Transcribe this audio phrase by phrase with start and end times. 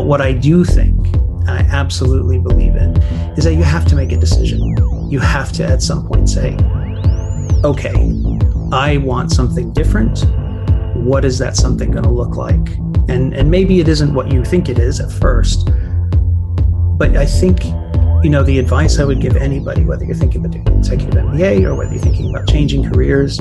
[0.00, 2.96] But what I do think, and I absolutely believe in,
[3.36, 4.58] is that you have to make a decision.
[5.10, 6.56] You have to at some point say,
[7.62, 7.92] okay,
[8.72, 10.24] I want something different.
[10.96, 12.66] What is that something going to look like?
[13.10, 15.68] And, and maybe it isn't what you think it is at first.
[16.96, 17.62] But I think,
[18.24, 21.64] you know, the advice I would give anybody, whether you're thinking about doing executive MBA
[21.64, 23.38] or whether you're thinking about changing careers,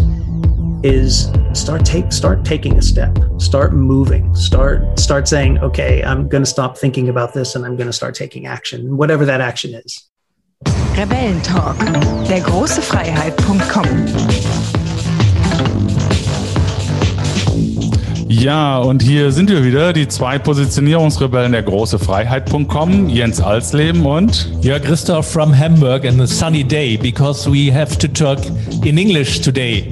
[0.84, 6.44] is start take start taking a step start moving start start saying okay i'm going
[6.44, 9.74] to stop thinking about this and i'm going to start taking action whatever that action
[9.74, 10.10] is
[10.96, 11.78] Rebellentalk
[12.28, 13.88] der große Freiheit.com
[18.32, 24.52] Ja, und hier sind wir wieder, die zwei Positionierungsrebellen der große Freiheit.com, Jens Alsleben und
[24.62, 28.40] Ja, Christoph from Hamburg and a sunny day because we have to talk
[28.86, 29.92] in English today.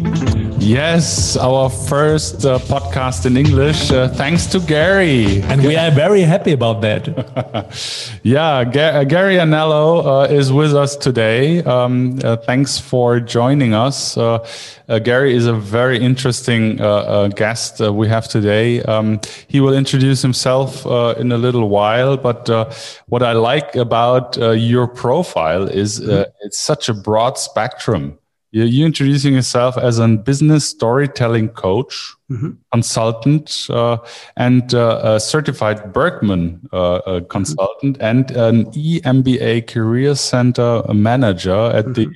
[0.59, 5.41] Yes, our first uh, podcast in English, uh, thanks to Gary.
[5.43, 7.07] And we are very happy about that.
[8.23, 11.63] yeah, Ga- uh, Gary Anello uh, is with us today.
[11.63, 14.17] Um, uh, thanks for joining us.
[14.17, 14.45] Uh,
[15.03, 16.77] Gary is a very interesting
[17.35, 18.81] guest we have today.
[18.83, 20.85] Um, he will introduce himself
[21.17, 22.49] in a little while, but
[23.07, 28.17] what I like about your profile is it's such a broad spectrum.
[28.51, 32.51] You're introducing yourself as a business storytelling coach, mm-hmm.
[32.71, 33.97] consultant, uh,
[34.37, 38.05] and uh, a certified Birkman uh, uh consultant, mm-hmm.
[38.05, 42.11] and an EMBA Career Center manager at mm-hmm.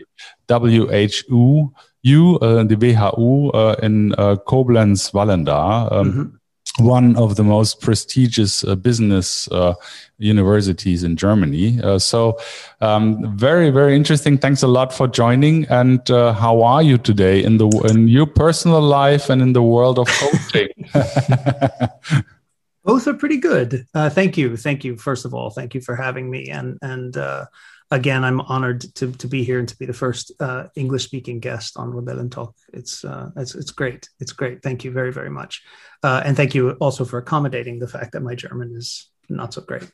[0.48, 4.12] the WHU, you, uh, the WHU uh, in
[4.48, 5.92] Koblenz Vallendar.
[5.92, 6.36] Um, mm-hmm
[6.78, 9.74] one of the most prestigious uh, business uh,
[10.18, 11.82] universities in Germany.
[11.82, 12.40] Uh, so,
[12.80, 14.38] um, very, very interesting.
[14.38, 15.66] Thanks a lot for joining.
[15.66, 19.64] And uh, how are you today in the in your personal life and in the
[19.64, 20.70] world of coaching?
[22.84, 23.86] Both are pretty good.
[23.94, 24.98] Uh, thank you, thank you.
[24.98, 26.50] First of all, thank you for having me.
[26.50, 27.46] And and uh,
[27.92, 31.40] again, I'm honored to, to be here and to be the first uh, English speaking
[31.40, 32.54] guest on Rebellentalk.
[32.74, 34.10] It's, uh, it's, it's great.
[34.20, 34.64] It's great.
[34.64, 35.62] Thank you very, very much.
[36.02, 39.62] Uh, and thank you also for accommodating the fact that my German is not so
[39.62, 39.92] great.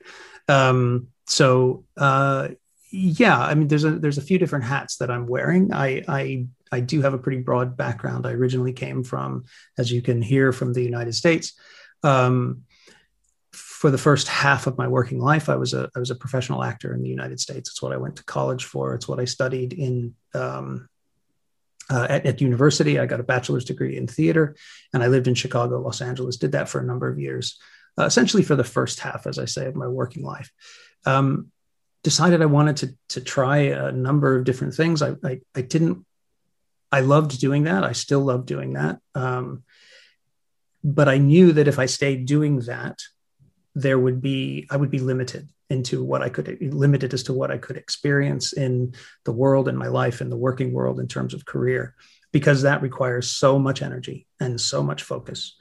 [0.47, 2.49] Um, so, uh,
[2.91, 5.73] yeah, I mean, there's a, there's a few different hats that I'm wearing.
[5.73, 8.25] I, I, I do have a pretty broad background.
[8.25, 9.45] I originally came from,
[9.77, 11.53] as you can hear, from the United States.
[12.03, 12.61] Um,
[13.77, 16.63] for the first half of my working life, I was a I was a professional
[16.63, 17.69] actor in the United States.
[17.69, 18.95] It's what I went to college for.
[18.95, 20.89] It's what I studied in um,
[21.88, 22.97] uh, at, at, university.
[22.97, 24.55] I got a bachelor's degree in theater,
[24.93, 26.38] and I lived in Chicago, Los Angeles.
[26.38, 27.59] Did that for a number of years,
[27.99, 30.51] uh, essentially for the first half, as I say, of my working life.
[31.05, 31.51] Um,
[32.01, 35.03] decided I wanted to to try a number of different things.
[35.03, 36.03] I I, I didn't.
[36.91, 37.83] I loved doing that.
[37.83, 38.97] I still love doing that.
[39.13, 39.61] Um,
[40.83, 42.97] but I knew that if I stayed doing that,
[43.77, 47.51] there would be I would be limited into what I could limited as to what
[47.51, 51.33] I could experience in the world in my life in the working world in terms
[51.33, 51.95] of career
[52.31, 55.57] because that requires so much energy and so much focus.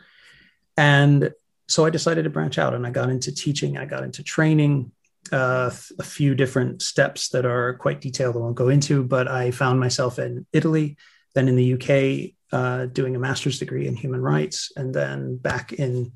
[0.76, 1.32] And
[1.68, 4.92] so I decided to branch out and I got into teaching, I got into training,
[5.32, 9.50] uh, a few different steps that are quite detailed I won't go into, but I
[9.50, 10.96] found myself in Italy,
[11.34, 15.72] then in the UK uh, doing a master's degree in human rights, and then back
[15.72, 16.12] in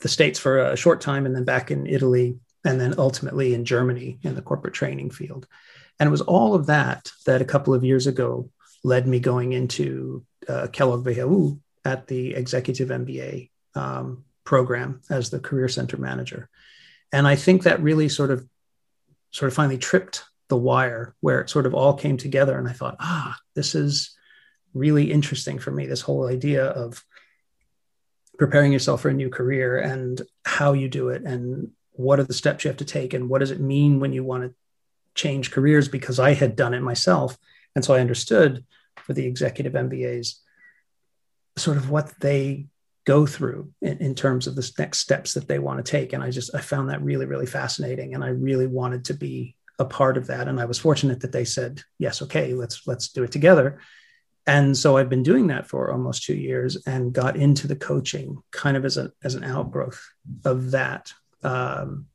[0.00, 3.64] the States for a short time and then back in Italy and then ultimately in
[3.64, 5.46] Germany in the corporate training field.
[5.98, 8.50] And it was all of that that a couple of years ago
[8.82, 15.40] led me going into uh, Kellogg WHU at the executive MBA um, program as the
[15.40, 16.48] career center manager.
[17.12, 18.46] And I think that really sort of
[19.30, 22.58] sort of finally tripped the wire where it sort of all came together.
[22.58, 24.16] And I thought, ah, this is
[24.74, 27.04] really interesting for me, this whole idea of
[28.40, 32.32] preparing yourself for a new career and how you do it and what are the
[32.32, 34.54] steps you have to take and what does it mean when you want to
[35.14, 37.36] change careers because I had done it myself.
[37.76, 38.64] And so I understood
[38.96, 40.36] for the executive MBAs
[41.58, 42.68] sort of what they
[43.04, 46.14] go through in, in, terms of the next steps that they want to take.
[46.14, 48.14] And I just I found that really, really fascinating.
[48.14, 50.48] And I really wanted to be a part of that.
[50.48, 53.80] And I was fortunate that they said, yes, okay, let's let's do it together
[54.50, 58.42] and so I've been doing that for almost two years and got into the coaching
[58.50, 60.04] kind of as a as an outgrowth
[60.44, 61.12] of that.
[61.44, 62.06] Um,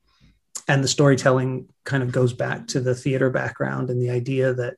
[0.67, 4.75] and the storytelling kind of goes back to the theater background and the idea that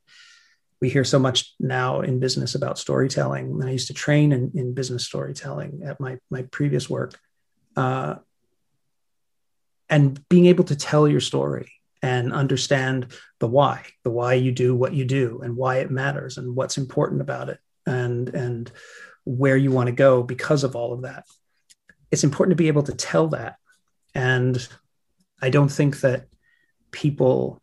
[0.81, 3.49] we hear so much now in business about storytelling.
[3.49, 7.19] And I used to train in, in business storytelling at my my previous work,
[7.75, 8.17] uh,
[9.89, 11.71] and being able to tell your story
[12.01, 13.07] and understand
[13.39, 16.77] the why, the why you do what you do and why it matters and what's
[16.77, 18.71] important about it and and
[19.25, 21.25] where you want to go because of all of that.
[22.11, 23.57] It's important to be able to tell that.
[24.15, 24.65] And
[25.41, 26.27] I don't think that
[26.91, 27.61] people,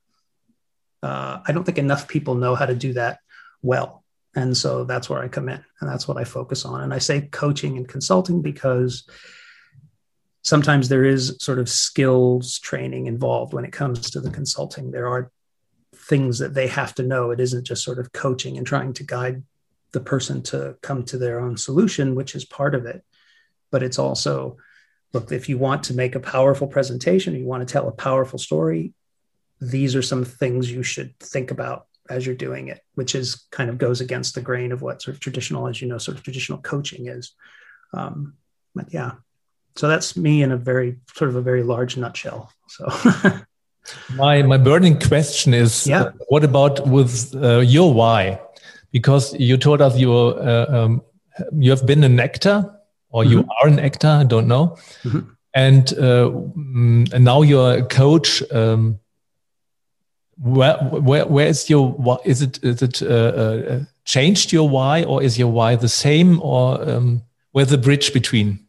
[1.03, 3.19] uh, I don't think enough people know how to do that
[3.63, 4.05] well.
[4.37, 6.83] And so that's where I come in and that's what I focus on.
[6.83, 9.09] And I say coaching and consulting because
[10.45, 14.91] sometimes there is sort of skills training involved when it comes to the consulting.
[14.91, 15.33] There are
[15.97, 17.31] things that they have to know.
[17.31, 19.43] It isn't just sort of coaching and trying to guide
[19.93, 23.03] the person to come to their own solution, which is part of it.
[23.71, 24.59] But it's also,
[25.13, 28.39] look, if you want to make a powerful presentation, you want to tell a powerful
[28.39, 28.93] story,
[29.61, 33.71] these are some things you should think about as you're doing it, which is kind
[33.71, 36.23] of goes against the grain of what sort of traditional, as you know, sort of
[36.23, 37.33] traditional coaching is.
[37.95, 38.35] Um,
[38.75, 39.13] but yeah,
[39.77, 42.53] so that's me in a very sort of a very large nutshell.
[42.69, 42.89] So.
[44.17, 46.03] my my burning question is, yeah.
[46.03, 48.41] Uh, what about with uh, your why?
[48.93, 51.03] Because you told us you uh, um,
[51.53, 52.65] you have been an actor,
[53.11, 53.33] or mm -hmm.
[53.33, 53.51] you mm-hmm.
[53.63, 54.21] are an actor.
[54.21, 54.79] I don't know.
[55.05, 55.25] Mm -hmm.
[55.57, 58.43] And, uh, mm, and now you're a coach.
[58.51, 58.99] Um,
[60.37, 65.23] where where where is your is it is it uh, uh, changed your why or
[65.23, 67.23] is your why the same or um,
[67.53, 68.64] where's the bridge between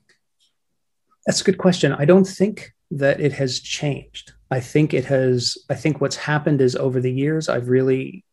[1.26, 1.92] that's a good question.
[1.94, 4.34] I don't think that it has changed.
[4.52, 8.24] I think it has i think what's happened is over the years i've really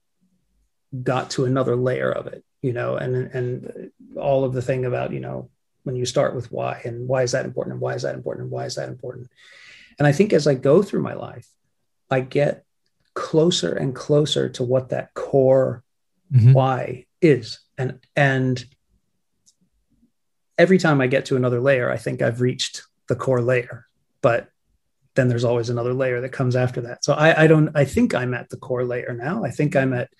[1.02, 5.12] got to another layer of it you know and and all of the thing about
[5.12, 5.48] you know
[5.84, 8.44] when you start with why and why is that important and why is that important
[8.44, 9.28] and why is that important.
[9.98, 11.48] And i think as i go through my life
[12.10, 12.64] i get
[13.14, 15.82] closer and closer to what that core
[16.32, 16.52] mm-hmm.
[16.52, 17.60] why is.
[17.78, 18.64] And and
[20.62, 23.86] every time i get to another layer i think i've reached the core layer
[24.22, 24.52] but
[25.14, 27.04] then there's always another layer that comes after that.
[27.04, 29.44] So i, I don't i think i'm at the core layer now.
[29.44, 30.10] I think i'm at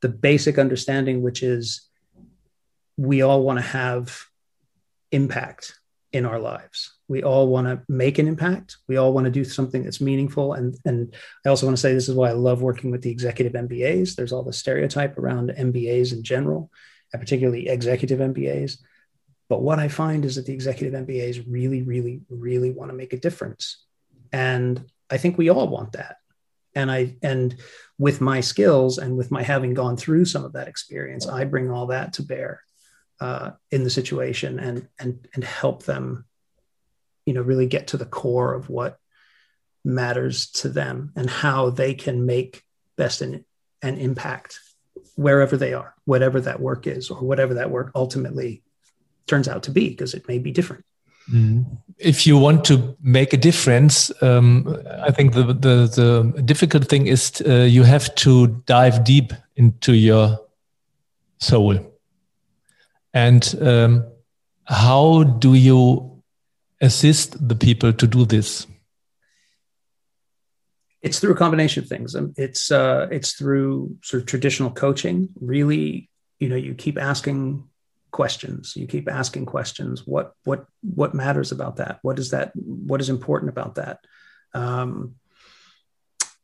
[0.00, 1.88] the basic understanding which is
[2.96, 4.24] we all want to have
[5.10, 5.78] impact
[6.12, 6.92] in our lives.
[7.08, 8.76] We all want to make an impact.
[8.86, 10.54] We all want to do something that's meaningful.
[10.54, 11.14] And and
[11.44, 14.14] i also want to say this is why i love working with the executive mbas
[14.14, 16.70] there's all the stereotype around mbas in general
[17.12, 18.78] and particularly executive mbas
[19.52, 23.12] but what i find is that the executive mbas really really really want to make
[23.12, 23.84] a difference.
[24.32, 26.16] And i think we all want that.
[26.74, 27.54] And i and
[27.98, 31.70] with my skills and with my having gone through some of that experience i bring
[31.70, 32.62] all that to bear
[33.20, 36.24] uh, in the situation and and and help them
[37.26, 38.98] you know really get to the core of what
[39.84, 42.64] matters to them and how they can make
[42.96, 43.44] best an,
[43.82, 44.60] an impact
[45.16, 48.62] wherever they are whatever that work is or whatever that work ultimately
[49.26, 50.84] turns out to be because it may be different
[51.30, 51.64] mm.
[51.98, 57.06] if you want to make a difference um, i think the, the, the difficult thing
[57.06, 60.38] is uh, you have to dive deep into your
[61.38, 61.78] soul
[63.14, 64.06] and um,
[64.64, 66.22] how do you
[66.80, 68.66] assist the people to do this?
[71.02, 72.14] It's through a combination of things.
[72.14, 75.30] Um, it's uh, it's through sort of traditional coaching.
[75.40, 76.08] Really,
[76.38, 77.64] you know, you keep asking
[78.12, 78.76] questions.
[78.76, 80.06] You keep asking questions.
[80.06, 81.98] What what what matters about that?
[82.02, 82.52] What is that?
[82.54, 83.98] What is important about that?
[84.54, 85.16] Um,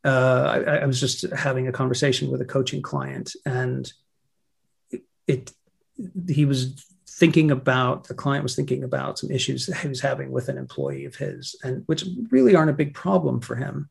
[0.03, 3.91] uh, I, I, was just having a conversation with a coaching client, and
[4.89, 5.51] it, it
[6.27, 10.31] he was thinking about the client was thinking about some issues that he was having
[10.31, 13.89] with an employee of his and which really aren't a big problem for him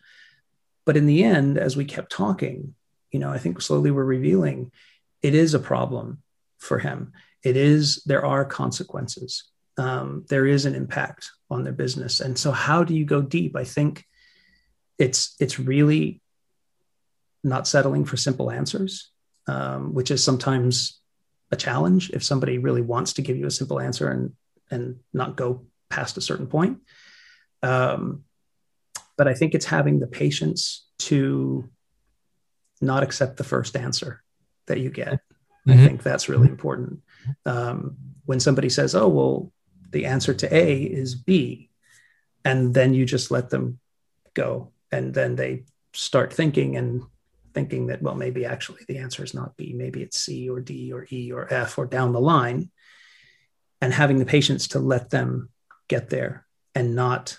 [0.87, 2.75] but in the end as we kept talking
[3.11, 4.73] you know i think slowly we're revealing
[5.20, 6.23] it is a problem
[6.58, 7.13] for him
[7.45, 9.45] it is there are consequences
[9.79, 13.57] um, there is an impact on their business and so how do you go deep
[13.57, 14.05] i think
[14.99, 16.21] it's it's really
[17.45, 19.11] not settling for simple answers
[19.47, 21.01] um, which is sometimes
[21.51, 24.33] a challenge if somebody really wants to give you a simple answer and
[24.71, 26.79] and not go past a certain point.
[27.63, 28.25] Um,
[29.17, 31.69] but I think it's having the patience to
[32.81, 34.23] not accept the first answer
[34.67, 35.15] that you get.
[35.67, 35.73] Mm-hmm.
[35.73, 37.01] I think that's really important.
[37.44, 39.53] Um, when somebody says, "Oh, well,
[39.91, 41.70] the answer to A is B,"
[42.44, 43.79] and then you just let them
[44.34, 47.03] go, and then they start thinking and
[47.55, 50.93] thinking that, well, maybe actually the answer is not B, maybe it's C or D
[50.93, 52.70] or E or F or down the line,
[53.81, 55.48] and having the patience to let them
[55.89, 57.39] get there and not.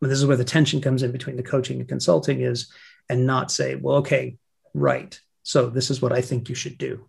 [0.00, 2.72] And this is where the tension comes in between the coaching and consulting is,
[3.08, 4.36] and not say, well, okay,
[4.74, 5.18] right.
[5.42, 7.08] So this is what I think you should do.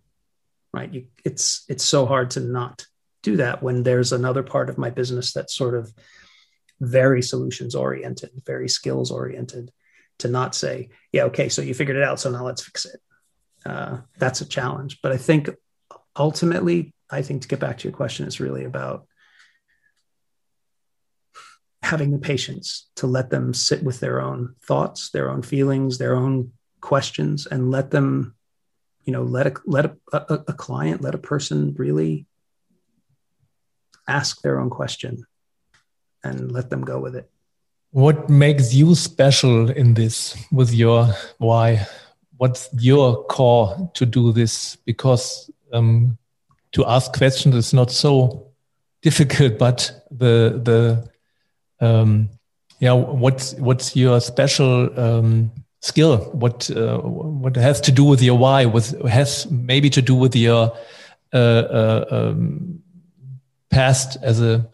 [0.72, 0.92] Right.
[0.92, 2.86] You, it's it's so hard to not
[3.22, 5.92] do that when there's another part of my business that's sort of
[6.80, 9.70] very solutions oriented, very skills oriented
[10.18, 13.00] to not say, yeah, okay, so you figured it out, so now let's fix it.
[13.64, 15.00] Uh, that's a challenge.
[15.02, 15.50] But I think
[16.16, 19.06] ultimately, I think to get back to your question, it's really about
[21.82, 26.16] having the patience to let them sit with their own thoughts, their own feelings, their
[26.16, 28.34] own questions, and let them,
[29.08, 32.26] you know, let a let a, a, a client, let a person really
[34.06, 35.24] ask their own question
[36.22, 37.30] and let them go with it.
[37.90, 41.86] What makes you special in this with your why?
[42.36, 44.76] What's your core to do this?
[44.76, 46.18] Because um,
[46.72, 48.52] to ask questions is not so
[49.00, 51.08] difficult, but the the
[51.80, 52.28] um,
[52.78, 55.50] yeah, what's what's your special um,
[55.80, 56.18] skill?
[56.32, 58.66] What uh, what has to do with your why?
[58.66, 60.76] With has maybe to do with your
[61.32, 62.82] uh, uh, um,
[63.70, 64.68] past as a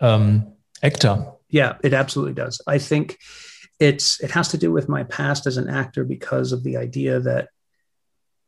[0.00, 1.26] um, actor.
[1.48, 2.60] Yeah, it absolutely does.
[2.66, 3.18] I think
[3.78, 7.20] it's it has to do with my past as an actor because of the idea
[7.20, 7.48] that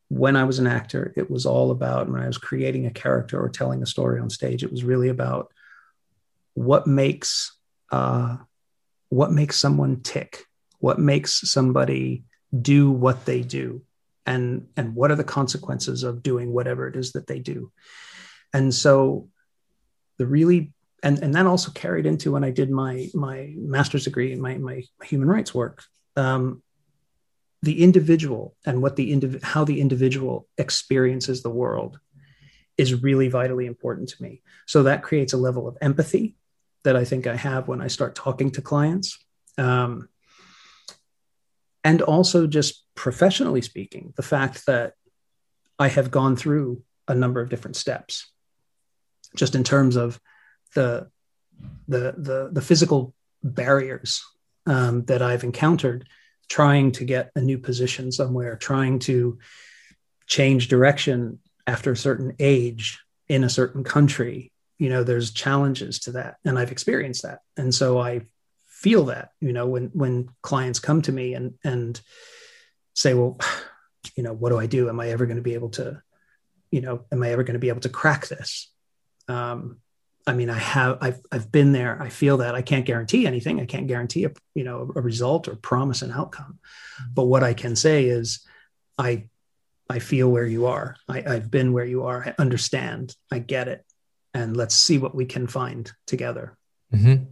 [0.08, 3.42] when I was an actor, it was all about when I was creating a character
[3.42, 4.62] or telling a story on stage.
[4.62, 5.52] It was really about
[6.54, 7.56] what makes
[7.90, 8.36] uh,
[9.08, 10.44] what makes someone tick,
[10.84, 12.24] what makes somebody
[12.60, 13.80] do what they do,
[14.26, 17.72] and and what are the consequences of doing whatever it is that they do.
[18.52, 19.30] And so,
[20.18, 24.30] the really and and that also carried into when I did my my master's degree
[24.30, 25.82] in my my human rights work.
[26.16, 26.62] Um,
[27.62, 31.98] the individual and what the indiv- how the individual experiences the world
[32.76, 34.42] is really vitally important to me.
[34.66, 36.36] So that creates a level of empathy
[36.82, 39.16] that I think I have when I start talking to clients.
[39.56, 40.10] Um,
[41.84, 44.94] and also, just professionally speaking, the fact that
[45.78, 48.32] I have gone through a number of different steps,
[49.36, 50.18] just in terms of
[50.74, 51.10] the
[51.86, 54.24] the the, the physical barriers
[54.66, 56.08] um, that I've encountered
[56.48, 59.38] trying to get a new position somewhere, trying to
[60.26, 64.52] change direction after a certain age in a certain country.
[64.78, 66.36] You know, there's challenges to that.
[66.44, 67.40] And I've experienced that.
[67.56, 68.22] And so I
[68.84, 72.00] feel that, you know, when when clients come to me and and
[72.94, 73.38] say, well,
[74.16, 74.88] you know, what do I do?
[74.88, 76.02] Am I ever going to be able to,
[76.70, 78.70] you know, am I ever going to be able to crack this?
[79.26, 79.78] Um,
[80.26, 82.00] I mean, I have, I've, I've been there.
[82.00, 83.60] I feel that I can't guarantee anything.
[83.60, 86.58] I can't guarantee a, you know, a result or promise an outcome.
[87.12, 88.46] But what I can say is,
[88.96, 89.28] I,
[89.90, 90.96] I feel where you are.
[91.08, 92.20] I, I've been where you are.
[92.26, 93.16] I understand.
[93.30, 93.84] I get it.
[94.32, 96.56] And let's see what we can find together.
[96.92, 97.24] Mm-hmm.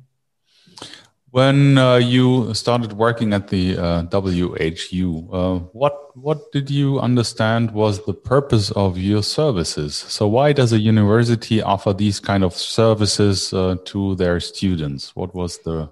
[1.32, 7.70] When uh, you started working at the uh, WHU, uh, what what did you understand
[7.70, 9.96] was the purpose of your services?
[9.96, 15.16] So why does a university offer these kind of services uh, to their students?
[15.16, 15.90] What was the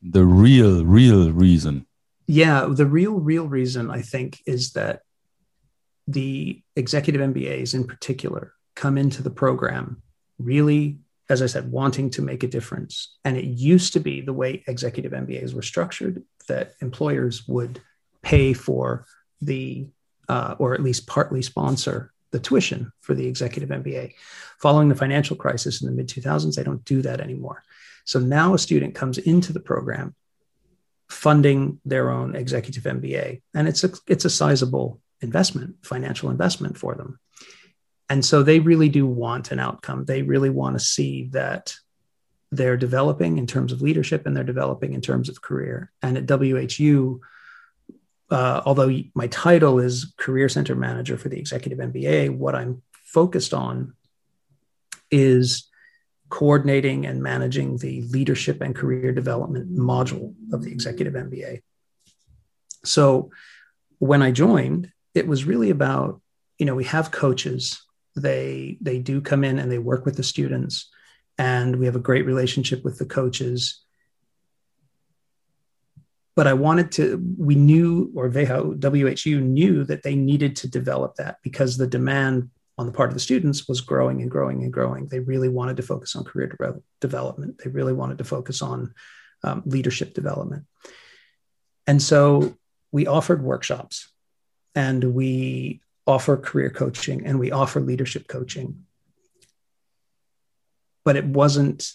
[0.00, 1.84] the real real reason?
[2.26, 5.02] Yeah, the real real reason I think is that
[6.06, 10.00] the executive MBAs in particular come into the program
[10.38, 13.16] really as I said, wanting to make a difference.
[13.24, 17.80] And it used to be the way executive MBAs were structured that employers would
[18.22, 19.04] pay for
[19.42, 19.86] the,
[20.28, 24.14] uh, or at least partly sponsor the tuition for the executive MBA.
[24.58, 27.62] Following the financial crisis in the mid 2000s, they don't do that anymore.
[28.04, 30.14] So now a student comes into the program
[31.10, 36.94] funding their own executive MBA, and it's a, it's a sizable investment, financial investment for
[36.94, 37.18] them
[38.08, 40.04] and so they really do want an outcome.
[40.04, 41.74] They really want to see that
[42.50, 45.92] they're developing in terms of leadership and they're developing in terms of career.
[46.02, 47.20] And at whu
[48.30, 53.54] uh, although my title is career center manager for the executive mba what i'm focused
[53.54, 53.94] on
[55.10, 55.68] is
[56.28, 61.62] coordinating and managing the leadership and career development module of the executive mba
[62.84, 63.30] so
[63.98, 66.20] when i joined it was really about
[66.58, 67.82] you know we have coaches
[68.18, 70.90] they they do come in and they work with the students.
[71.36, 73.84] And we have a great relationship with the coaches.
[76.34, 81.38] But i wanted to we knew or whu knew that they needed to develop that
[81.42, 85.06] because the demand on the part of the students was growing and growing and growing.
[85.06, 87.60] They really wanted to focus on career de- development.
[87.62, 88.94] They really wanted to focus on
[89.42, 90.64] um, leadership development.
[91.88, 92.56] And so
[92.92, 94.12] we offered workshops
[94.74, 98.84] and we offer career coaching and we offer leadership coaching.
[101.04, 101.92] But it wasn't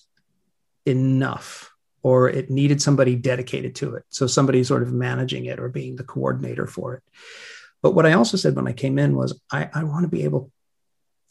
[0.85, 4.03] enough, or it needed somebody dedicated to it.
[4.09, 7.03] So somebody sort of managing it or being the coordinator for it.
[7.81, 10.23] But what I also said when I came in was I, I want to be
[10.23, 10.51] able,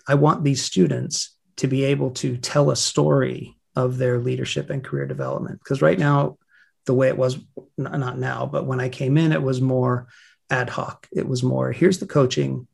[0.07, 4.85] I want these students to be able to tell a story of their leadership and
[4.85, 5.61] career development.
[5.61, 6.37] Because right now,
[6.85, 7.39] the way it was,
[7.79, 10.09] not now, but when I came in, it was more
[10.51, 11.09] ad hoc.
[11.13, 12.67] It was more here's the coaching,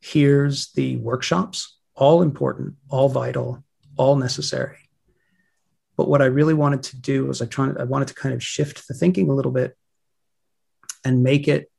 [0.00, 3.64] here's the workshops, all important, all vital,
[3.96, 4.78] all necessary.
[5.96, 8.42] But what I really wanted to do was I tried I wanted to kind of
[8.42, 9.76] shift the thinking a little bit
[11.04, 11.70] and make it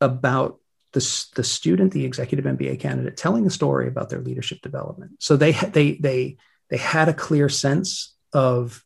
[0.00, 0.58] about
[0.92, 5.12] the, the student, the executive MBA candidate, telling a story about their leadership development.
[5.18, 6.36] So they they they
[6.70, 8.84] they had a clear sense of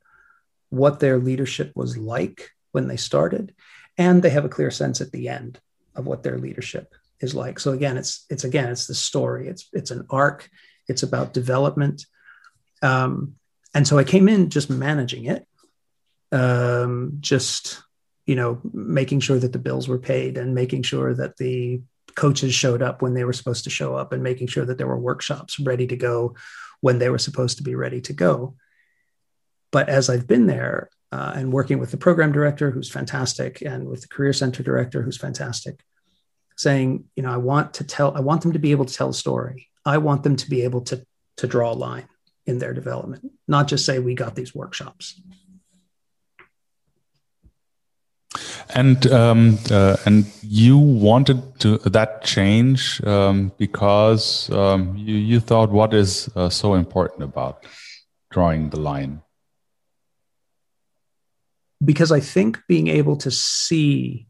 [0.71, 3.55] what their leadership was like when they started,
[3.99, 5.61] and they have a clear sense at the end
[5.95, 7.59] of what their leadership is like.
[7.59, 9.49] So again, it's it's again it's the story.
[9.49, 10.49] It's it's an arc.
[10.89, 12.05] It's about development.
[12.83, 13.37] Um,
[13.75, 15.47] and so I came in just managing it,
[16.33, 17.83] um, just
[18.27, 21.83] you know making sure that the bills were paid and making sure that the
[22.15, 24.87] coaches showed up when they were supposed to show up and making sure that there
[24.87, 26.35] were workshops ready to go
[26.81, 28.55] when they were supposed to be ready to go.
[29.71, 33.87] But as I've been there uh, and working with the program director, who's fantastic, and
[33.87, 35.85] with the career center director, who's fantastic,
[36.57, 39.11] saying, you know, I want to tell, I want them to be able to tell
[39.11, 39.69] a story.
[39.85, 42.09] I want them to be able to to draw a line
[42.47, 45.21] in their development, not just say we got these workshops.
[48.75, 55.71] And um, uh, and you wanted to that change um, because um, you you thought
[55.71, 57.65] what is uh, so important about
[58.31, 59.23] drawing the line?
[61.85, 64.26] Because I think being able to see,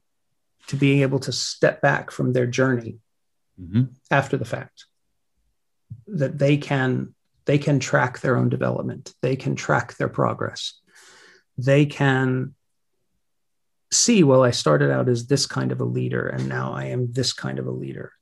[0.68, 2.98] to being able to step back from their journey
[3.60, 3.86] mm -hmm.
[4.10, 4.86] after the fact,
[6.18, 10.82] that they can they can track their own development, they can track their progress,
[11.64, 12.54] they can
[13.92, 17.12] see, well, I started out as this kind of a leader and now I am
[17.12, 18.12] this kind of a leader,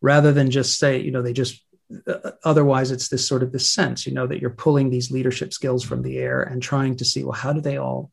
[0.00, 1.62] rather than just say, you know, they just,
[2.06, 5.52] uh, otherwise it's this sort of this sense, you know, that you're pulling these leadership
[5.52, 8.10] skills from the air and trying to see, well, how do they all,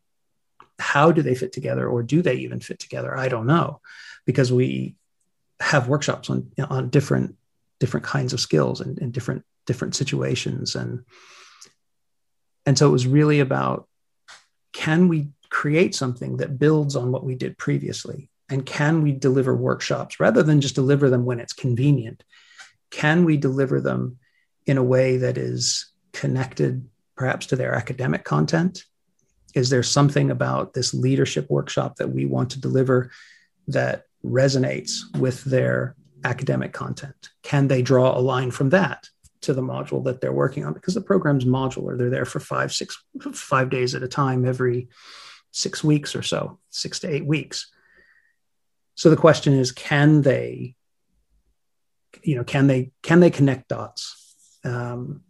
[0.79, 3.17] how do they fit together or do they even fit together?
[3.17, 3.81] I don't know
[4.25, 4.95] because we
[5.59, 7.35] have workshops on, on different,
[7.79, 10.75] different kinds of skills and, and different, different situations.
[10.75, 11.03] And,
[12.65, 13.87] and so it was really about,
[14.73, 18.29] can we create something that builds on what we did previously?
[18.49, 22.23] And can we deliver workshops rather than just deliver them when it's convenient?
[22.91, 24.19] Can we deliver them
[24.65, 28.83] in a way that is connected perhaps to their academic content?
[29.53, 33.11] Is there something about this leadership workshop that we want to deliver
[33.67, 37.29] that resonates with their academic content?
[37.43, 39.09] Can they draw a line from that
[39.41, 40.73] to the module that they're working on?
[40.73, 43.01] Because the program's modular, they're there for five, six,
[43.33, 44.89] five days at a time every
[45.51, 47.71] six weeks or so, six to eight weeks.
[48.95, 50.75] So the question is, can they,
[52.23, 55.21] you know, can they can they connect dots um,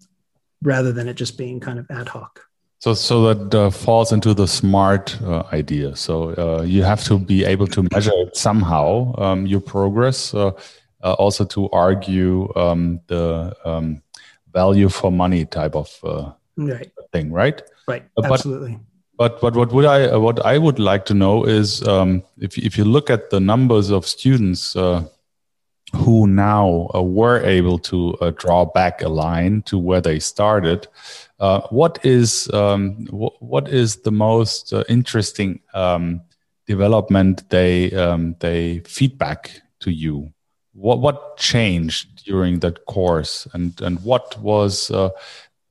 [0.62, 2.46] rather than it just being kind of ad hoc?
[2.80, 5.96] So, so that uh, falls into the smart uh, idea.
[5.96, 10.52] So uh, you have to be able to measure it somehow um, your progress, uh,
[11.04, 14.04] uh, also to argue um, the um,
[14.54, 16.92] value for money type of uh, right.
[17.12, 17.62] thing, right?
[17.88, 18.04] Right.
[18.24, 18.80] Absolutely.
[19.18, 22.58] But but what would I uh, what I would like to know is um, if
[22.58, 25.06] if you look at the numbers of students uh,
[25.96, 30.88] who now uh, were able to uh, draw back a line to where they started,
[31.40, 36.22] uh, what is um, what is the most uh, interesting um,
[36.66, 40.34] development they um, they feedback to you?
[40.74, 44.92] What what changed during that course, and and what was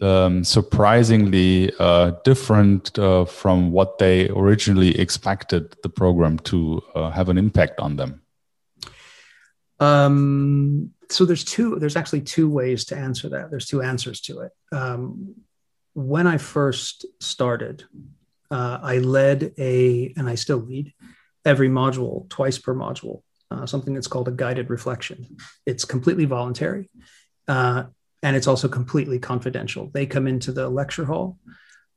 [0.00, 7.28] um, surprisingly uh, different uh, from what they originally expected the program to uh, have
[7.28, 8.22] an impact on them?
[9.78, 11.78] Um, so there's two.
[11.78, 13.50] There's actually two ways to answer that.
[13.50, 14.52] There's two answers to it.
[14.72, 15.34] Um,
[15.96, 17.84] when I first started,
[18.50, 20.92] uh, I led a, and I still lead
[21.46, 23.22] every module twice per module.
[23.50, 25.38] Uh, something that's called a guided reflection.
[25.64, 26.90] It's completely voluntary.
[27.48, 27.84] Uh,
[28.22, 29.88] and it's also completely confidential.
[29.94, 31.38] They come into the lecture hall.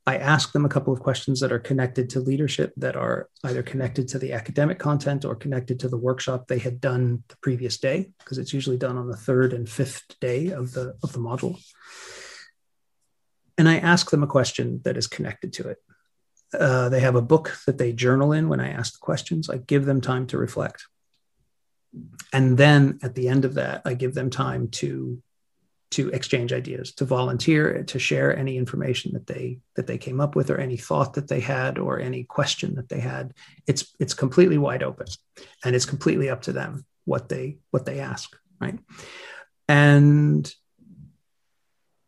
[0.06, 3.62] I ask them a couple of questions that are connected to leadership, that are either
[3.62, 7.76] connected to the academic content or connected to the workshop they had done the previous
[7.76, 11.18] day, because it's usually done on the third and fifth day of the of the
[11.18, 11.60] module.
[13.60, 15.78] And I ask them a question that is connected to it.
[16.58, 19.50] Uh, they have a book that they journal in when I ask the questions.
[19.50, 20.86] I give them time to reflect.
[22.32, 25.22] And then at the end of that, I give them time to
[25.90, 30.34] to exchange ideas, to volunteer, to share any information that they that they came up
[30.34, 33.34] with, or any thought that they had, or any question that they had.
[33.66, 35.08] It's it's completely wide open,
[35.62, 38.78] and it's completely up to them what they what they ask, right?
[39.68, 40.50] And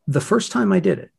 [0.07, 1.11] the first time I did it,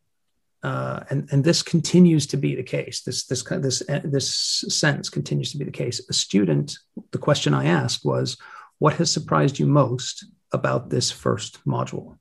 [0.64, 3.02] uh, and and this continues to be the case.
[3.02, 4.34] This this this this
[4.68, 6.00] sentence continues to be the case.
[6.08, 6.78] A student,
[7.10, 8.38] the question I asked was,
[8.78, 12.18] "What has surprised you most about this first module?"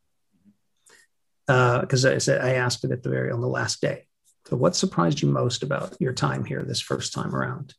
[1.47, 4.07] because uh, I said I asked it at the very on the last day.
[4.47, 7.73] So, what surprised you most about your time here this first time around?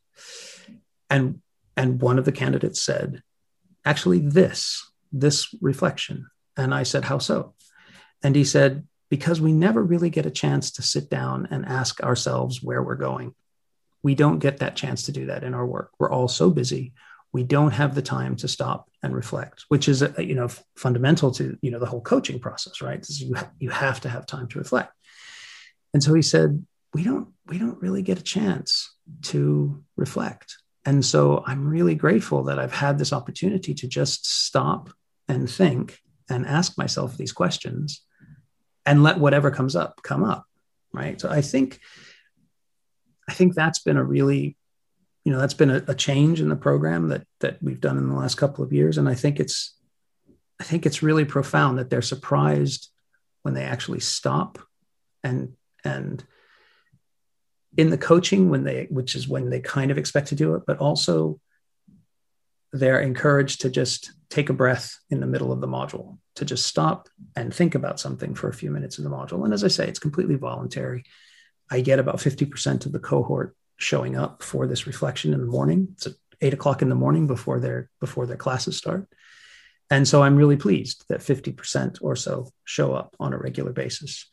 [1.11, 1.43] And
[1.77, 3.23] and one of the candidates said,
[3.85, 6.27] actually, this this reflection.
[6.57, 7.55] And I said, how so?
[8.23, 12.03] And he said, because we never really get a chance to sit down and ask
[12.03, 13.35] ourselves where we're going.
[14.03, 15.91] We don't get that chance to do that in our work.
[15.99, 16.93] We're all so busy.
[17.33, 21.33] We don't have the time to stop and reflect, which is, uh, you know, fundamental
[21.33, 23.05] to, you know, the whole coaching process, right?
[23.09, 24.93] You, you have to have time to reflect.
[25.93, 30.57] And so he said, we don't, we don't really get a chance to reflect.
[30.85, 34.91] And so I'm really grateful that I've had this opportunity to just stop
[35.29, 38.03] and think and ask myself these questions
[38.87, 40.47] and let whatever comes up come up
[40.95, 41.21] right?
[41.21, 41.81] So i think
[43.29, 44.57] i think that's been a really
[45.25, 48.09] you know that's been a, a, change in the program that that we've done in
[48.09, 48.97] the last couple of years.
[48.97, 49.77] And i think it's
[50.61, 52.91] i think it's really profound that they're surprised
[53.43, 54.59] when they actually stop
[55.23, 56.25] and and
[57.77, 60.63] in the coaching when they which is when they kind of expect to do it
[60.67, 61.41] but also
[62.73, 66.67] they're encouraged to just take a breath in the middle of the module, to just
[66.67, 69.45] stop and think about something for a few minutes in the module.
[69.45, 71.05] And as I say, it's completely voluntary.
[71.71, 75.87] I get about 50% of the cohort showing up for this reflection in the morning.
[75.93, 79.07] It's at eight o'clock in the morning before their before their classes start.
[79.89, 84.29] And so I'm really pleased that 50% or so show up on a regular basis.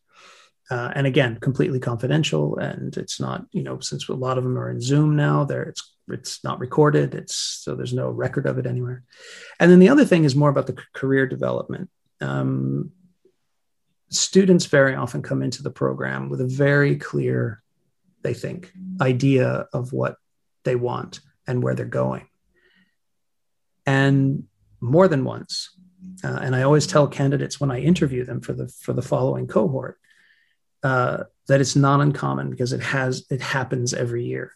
[0.71, 2.57] Uh, and again, completely confidential.
[2.57, 5.63] And it's not, you know, since a lot of them are in Zoom now, there
[5.63, 9.03] it's it's not recorded it's so there's no record of it anywhere.
[9.59, 11.89] And then the other thing is more about the career development.
[12.19, 12.91] Um,
[14.09, 17.61] students very often come into the program with a very clear
[18.21, 18.71] they think
[19.01, 20.17] idea of what
[20.63, 22.27] they want and where they're going.
[23.85, 24.43] And
[24.81, 25.69] more than once
[26.23, 29.47] uh, and i always tell candidates when i interview them for the for the following
[29.47, 29.97] cohort
[30.83, 34.55] uh, that it's not uncommon because it has it happens every year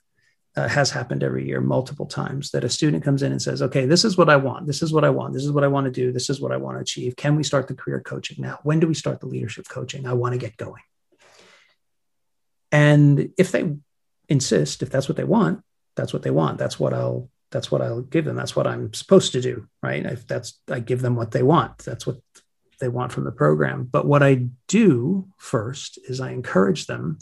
[0.55, 3.85] uh, has happened every year multiple times that a student comes in and says okay
[3.85, 4.67] this is what i want.
[4.67, 5.33] This is what i want.
[5.33, 6.11] This is what i want to do.
[6.11, 7.15] This is what i want to achieve.
[7.15, 8.59] Can we start the career coaching now?
[8.63, 10.05] When do we start the leadership coaching?
[10.05, 10.81] I want to get going.
[12.71, 13.75] And if they
[14.27, 15.61] insist if that's what they want
[15.95, 16.57] that's what they want.
[16.57, 18.35] That's what i'll that's what i'll give them.
[18.35, 20.05] That's what i'm supposed to do right?
[20.05, 21.79] If that's i give them what they want.
[21.79, 22.17] That's what
[22.79, 23.87] they want from the program.
[23.89, 27.19] But what i do first is i encourage them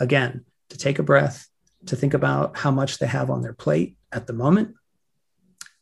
[0.00, 1.48] again to take a breath
[1.86, 4.74] to think about how much they have on their plate at the moment.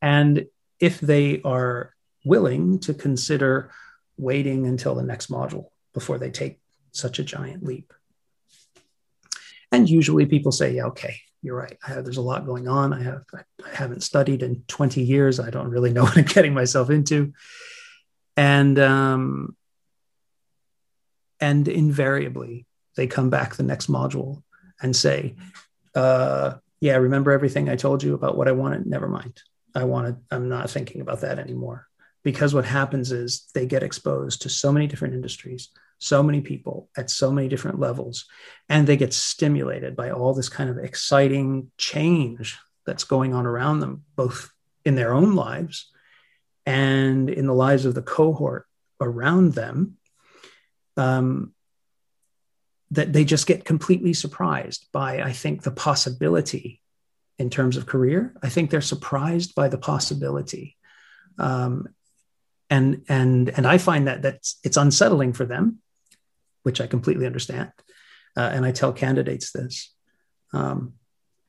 [0.03, 0.47] And
[0.81, 3.71] if they are willing to consider
[4.17, 6.61] waiting until the next module before they take
[6.93, 7.93] such a giant leap.
[9.73, 11.77] And usually people say, yeah, okay, you're right.
[11.83, 12.93] Have, there's a lot going on.
[12.93, 15.41] I have I haven't studied in 20 years.
[15.41, 17.33] I don't really know what I'm getting myself into.
[18.37, 19.57] And um,
[21.41, 24.43] and invariably they come back the next module
[24.81, 25.35] and say,
[25.95, 28.87] uh, yeah, remember everything I told you about what I wanted?
[28.87, 29.41] Never mind.
[29.75, 31.89] I wanted, I'm not thinking about that anymore.
[32.23, 36.89] Because what happens is they get exposed to so many different industries, so many people
[36.97, 38.27] at so many different levels,
[38.69, 43.81] and they get stimulated by all this kind of exciting change that's going on around
[43.81, 44.51] them, both
[44.85, 45.91] in their own lives
[46.67, 48.67] and in the lives of the cohort
[49.01, 49.97] around them.
[50.97, 51.53] Um,
[52.95, 56.81] that they just get completely surprised by, I think, the possibility
[57.39, 58.35] in terms of career.
[58.43, 60.77] I think they're surprised by the possibility.
[61.39, 61.89] Um,
[62.71, 65.81] and and and I find that that's it's unsettling for them,
[66.63, 67.73] which I completely understand.
[68.37, 69.93] Uh, and I tell candidates this.
[70.53, 70.95] Um,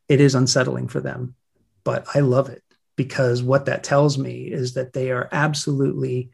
[0.10, 1.36] it is unsettling for them,
[1.84, 2.64] but I love it
[2.96, 6.32] because what that tells me is that they are absolutely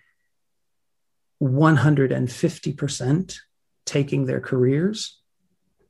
[1.42, 3.40] 150%
[3.86, 5.20] taking their careers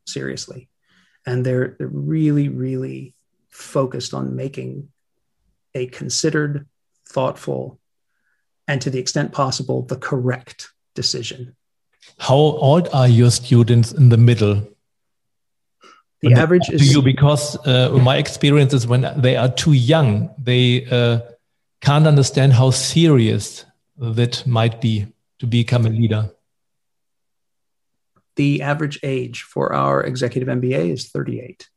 [0.06, 0.70] seriously.
[1.26, 3.14] And they're, they're really really
[3.50, 4.90] focused on making
[5.76, 6.68] a considered
[7.08, 7.80] thoughtful
[8.68, 11.56] and to the extent possible the correct decision.
[12.18, 14.68] How old are your students in the middle?
[16.22, 20.30] The when average is you because uh, my experience is when they are too young
[20.38, 21.20] they uh,
[21.82, 23.66] can't understand how serious
[23.98, 25.08] that might be
[25.40, 26.30] to become a leader
[28.36, 31.68] the average age for our executive MBA is 38.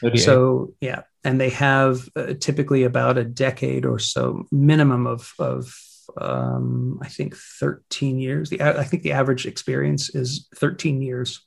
[0.00, 0.18] 38.
[0.18, 1.02] So, yeah.
[1.24, 5.74] And they have uh, typically about a decade or so minimum of, of
[6.20, 8.50] um, I think 13 years.
[8.50, 11.44] The, I think the average experience is 13 years.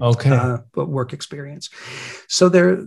[0.00, 0.30] Okay.
[0.30, 1.70] Uh, but work experience.
[2.28, 2.86] So they're,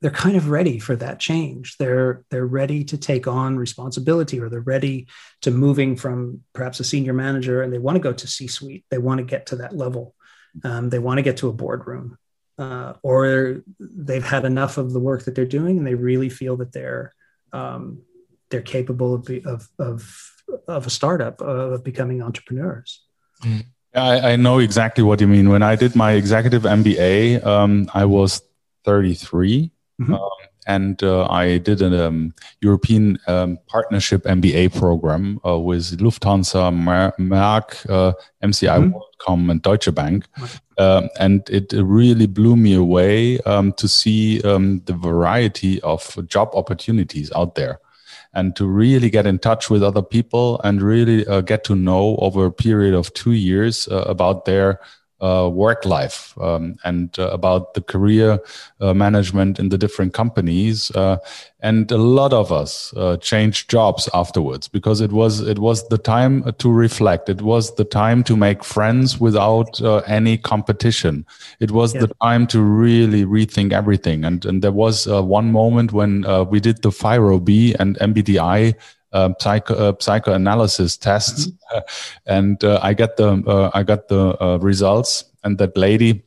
[0.00, 1.76] they're kind of ready for that change.
[1.78, 5.08] They're they're ready to take on responsibility, or they're ready
[5.42, 8.84] to moving from perhaps a senior manager, and they want to go to C-suite.
[8.90, 10.14] They want to get to that level.
[10.64, 12.18] Um, they want to get to a boardroom.
[12.58, 16.56] uh, or they've had enough of the work that they're doing and they really feel
[16.56, 17.14] that they're
[17.52, 18.02] um,
[18.50, 20.32] they're capable of, of, of,
[20.66, 23.02] of a startup of becoming entrepreneurs.
[23.42, 23.64] Mm.
[23.94, 25.48] I, I, know exactly what you mean.
[25.48, 28.42] When I did my executive MBA, um, I was
[28.84, 29.70] 33.
[30.00, 30.14] Mm-hmm.
[30.14, 30.30] Um,
[30.66, 36.70] and uh, I did a um, European um, partnership MBA program uh, with Lufthansa,
[37.18, 38.12] Merck, uh,
[38.44, 38.92] MCI mm-hmm.
[38.92, 40.26] WorldCom, and Deutsche Bank.
[40.76, 46.50] Um, and it really blew me away um, to see um, the variety of job
[46.54, 47.80] opportunities out there
[48.34, 52.16] and to really get in touch with other people and really uh, get to know
[52.16, 54.80] over a period of two years uh, about their
[55.20, 58.38] uh, work life um, and uh, about the career
[58.80, 61.16] uh, management in the different companies uh,
[61.60, 65.98] and a lot of us uh, changed jobs afterwards because it was it was the
[65.98, 67.28] time to reflect.
[67.28, 71.26] It was the time to make friends without uh, any competition.
[71.58, 72.02] It was yeah.
[72.02, 74.24] the time to really rethink everything.
[74.24, 78.76] And and there was one moment when we did the FIRO B and MBTI
[79.18, 81.78] um, psycho, uh, psychoanalysis tests, mm-hmm.
[82.26, 86.22] and uh, I get the uh, I got the uh, results, and that lady,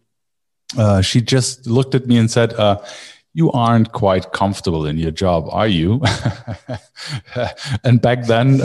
[0.78, 2.78] uh, she just looked at me and said, uh,
[3.34, 6.02] "You aren't quite comfortable in your job, are you?"
[7.84, 8.62] and back then,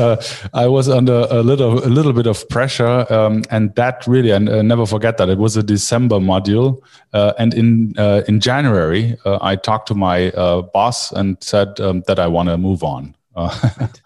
[0.53, 4.47] I was under a little a little bit of pressure, um, and that really, and
[4.69, 6.81] never forget that it was a December module,
[7.13, 7.95] and in
[8.29, 10.31] in January, I talked to my
[10.75, 13.15] boss and said um, that I want to move on.
[13.37, 14.01] right.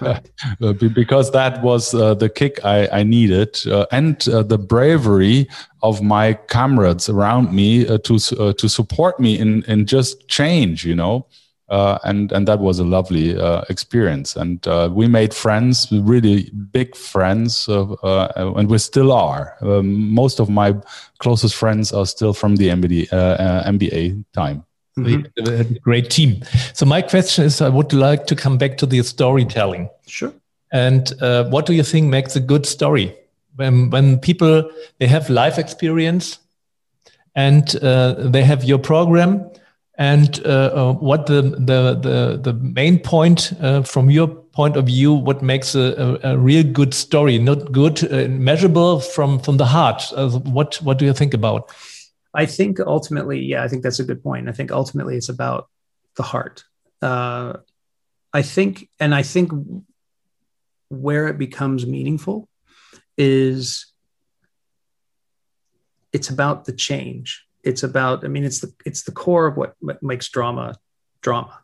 [0.94, 5.48] because that was uh, the kick I, I needed, uh, and uh, the bravery
[5.82, 10.84] of my comrades around me uh, to uh, to support me in in just change,
[10.84, 11.26] you know.
[11.68, 13.36] Uh, and and that was a lovely
[13.68, 19.56] experience, and we made friends, really big friends, and we still are.
[19.62, 20.76] Um, most of my
[21.18, 24.64] closest friends are still from the MBA, MBA time.
[24.98, 25.76] Mm-hmm.
[25.76, 26.42] A great team.
[26.72, 29.90] So my question is, I would like to come back to the storytelling.
[30.06, 30.32] Sure.
[30.72, 33.14] And uh, what do you think makes a good story?
[33.56, 36.38] When when people they have life experience,
[37.34, 39.50] and uh, they have your program,
[39.98, 44.86] and uh, uh what the the the the main point uh, from your point of
[44.86, 49.58] view, what makes a, a, a real good story, not good uh, measurable from from
[49.58, 50.02] the heart?
[50.44, 51.70] what what do you think about?
[52.36, 54.48] I think ultimately, yeah, I think that's a good point.
[54.48, 55.68] I think ultimately it's about
[56.16, 56.64] the heart.
[57.00, 57.54] Uh,
[58.32, 59.50] I think, and I think
[60.88, 62.48] where it becomes meaningful
[63.16, 63.86] is
[66.12, 67.44] it's about the change.
[67.64, 70.74] It's about, I mean, it's the it's the core of what, makes drama
[71.22, 71.58] drama.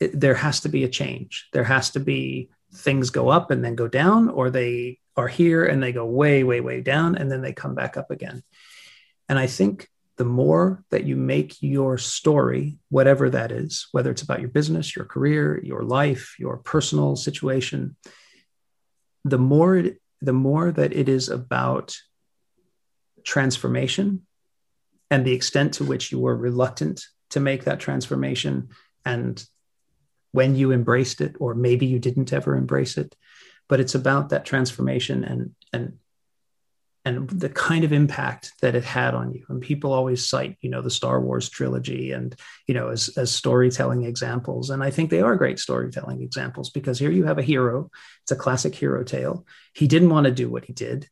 [0.00, 1.48] It, there has to be a change.
[1.52, 5.66] There has to be things go up and then go down, or they are here
[5.66, 8.42] and they go way, way, way down, and then they come back up again.
[9.28, 14.22] And I think the more that you make your story, whatever that is, whether it's
[14.22, 17.96] about your business, your career, your life, your personal situation,
[19.24, 21.96] the more it, the more that it is about
[23.24, 24.26] transformation
[25.10, 28.68] and the extent to which you were reluctant to make that transformation
[29.04, 29.44] and
[30.32, 33.14] when you embraced it or maybe you didn't ever embrace it
[33.68, 35.98] but it's about that transformation and and
[37.04, 39.44] and the kind of impact that it had on you.
[39.50, 42.34] And people always cite, you know, the Star Wars trilogy and,
[42.66, 44.70] you know, as, as storytelling examples.
[44.70, 47.90] And I think they are great storytelling examples because here you have a hero.
[48.22, 49.46] It's a classic hero tale.
[49.74, 51.10] He didn't want to do what he did.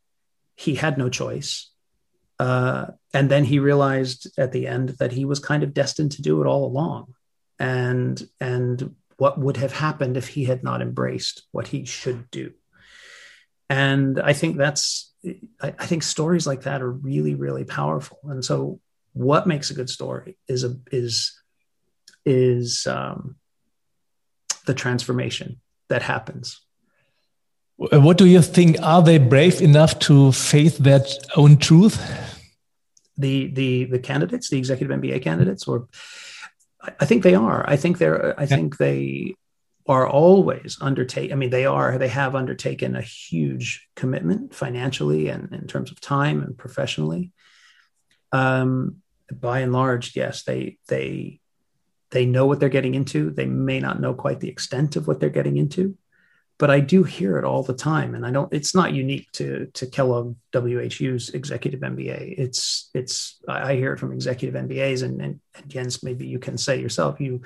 [0.56, 1.70] He had no choice.
[2.38, 6.22] Uh, and then he realized at the end that he was kind of destined to
[6.22, 7.14] do it all along.
[7.58, 12.54] And, and what would have happened if he had not embraced what he should do.
[13.68, 15.12] And I think that's
[15.60, 18.18] I, I think stories like that are really, really powerful.
[18.24, 18.80] And so,
[19.12, 21.38] what makes a good story is a is
[22.24, 23.36] is um,
[24.66, 26.60] the transformation that happens.
[27.76, 28.76] What do you think?
[28.82, 31.04] Are they brave enough to face their
[31.36, 32.00] own truth?
[33.16, 35.88] The the the candidates, the executive MBA candidates, or
[37.00, 37.68] I think they are.
[37.68, 38.38] I think they're.
[38.38, 39.34] I think they
[39.86, 41.32] are always undertake.
[41.32, 41.98] I mean, they are.
[41.98, 47.32] They have undertaken a huge commitment financially and in terms of time and professionally.
[48.30, 51.40] Um, by and large, yes, they they
[52.10, 53.30] they know what they're getting into.
[53.30, 55.96] They may not know quite the extent of what they're getting into,
[56.58, 58.52] but I do hear it all the time, and I don't.
[58.52, 62.34] It's not unique to to Kellogg WHU's executive MBA.
[62.38, 66.56] It's it's I hear it from executive MBAs, and and, and Jens, maybe you can
[66.56, 67.20] say yourself.
[67.20, 67.42] You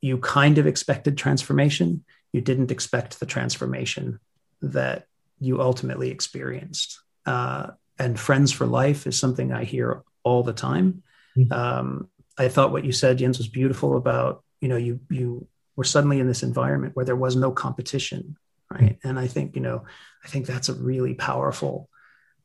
[0.00, 2.04] you kind of expected transformation.
[2.32, 4.20] You didn't expect the transformation
[4.62, 5.06] that
[5.38, 7.00] you ultimately experienced.
[7.26, 11.02] Uh, and friends for life is something I hear all the time.
[11.36, 11.52] Mm-hmm.
[11.52, 12.08] Um,
[12.38, 16.20] I thought what you said, Jens, was beautiful about you know you you were suddenly
[16.20, 18.36] in this environment where there was no competition,
[18.70, 18.98] right?
[18.98, 19.08] Mm-hmm.
[19.08, 19.84] And I think you know
[20.24, 21.88] I think that's a really powerful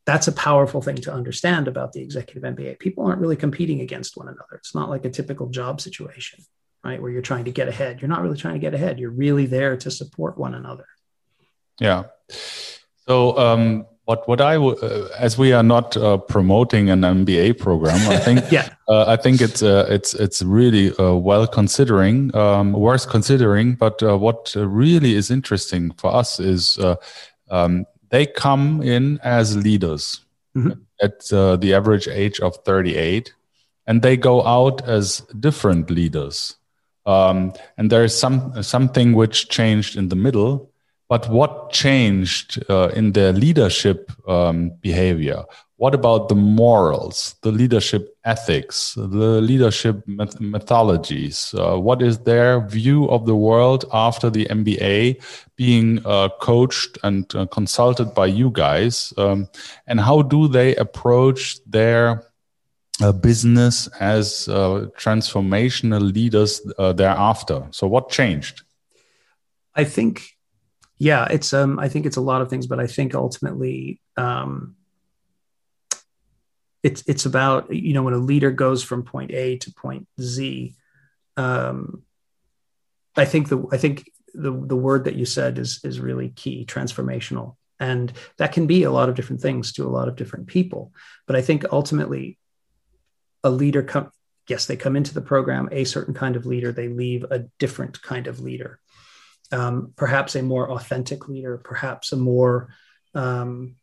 [0.05, 2.77] that's a powerful thing to understand about the executive MBA.
[2.77, 4.55] People aren't really competing against one another.
[4.55, 6.45] It's not like a typical job situation,
[6.86, 7.02] right?
[7.02, 8.02] Where you're trying to get ahead.
[8.02, 9.00] You're not really trying to get ahead.
[9.00, 10.86] You're really there to support one another.
[11.80, 12.04] Yeah.
[13.08, 17.95] So, um, what what I uh, as we are not uh, promoting an MBA program,
[18.08, 22.74] I think yeah, uh, I think it's uh, it's it's really uh, well considering, um,
[22.74, 23.74] worth considering.
[23.74, 26.80] But uh, what really is interesting for us is
[27.50, 30.21] um, they come in as leaders
[30.56, 30.80] mm-hmm.
[31.02, 31.19] at
[31.62, 33.34] the average age of 38,
[33.88, 36.58] and they go out as different leaders.
[37.05, 40.71] Um, and there is some something which changed in the middle
[41.07, 45.43] but what changed uh, in their leadership um, behavior?
[45.77, 51.53] What about the morals, the leadership ethics, the leadership met- methodologies?
[51.53, 55.21] Uh, what is their view of the world after the MBA
[55.57, 59.13] being uh, coached and uh, consulted by you guys?
[59.17, 59.47] Um,
[59.85, 62.23] and how do they approach their
[63.01, 67.67] uh, business as uh, transformational leaders thereafter?
[67.71, 68.63] So, what changed?
[69.75, 70.36] I think
[70.97, 74.75] yeah, it's um I think it's a lot of things, but I think ultimately um
[76.84, 80.75] it's it's about you know when a leader goes from point A to point Z,
[81.36, 82.03] um
[83.17, 86.65] I think the I think the the word that you said is is really key,
[86.65, 87.55] transformational.
[87.77, 90.93] And that can be a lot of different things to a lot of different people.
[91.27, 92.38] But I think ultimately
[93.45, 94.12] a leader come
[94.49, 98.01] yes, they come into the program a certain kind of leader, they leave a different
[98.01, 98.79] kind of leader
[99.51, 102.69] um, perhaps a more authentic leader, perhaps a more
[103.13, 103.75] um,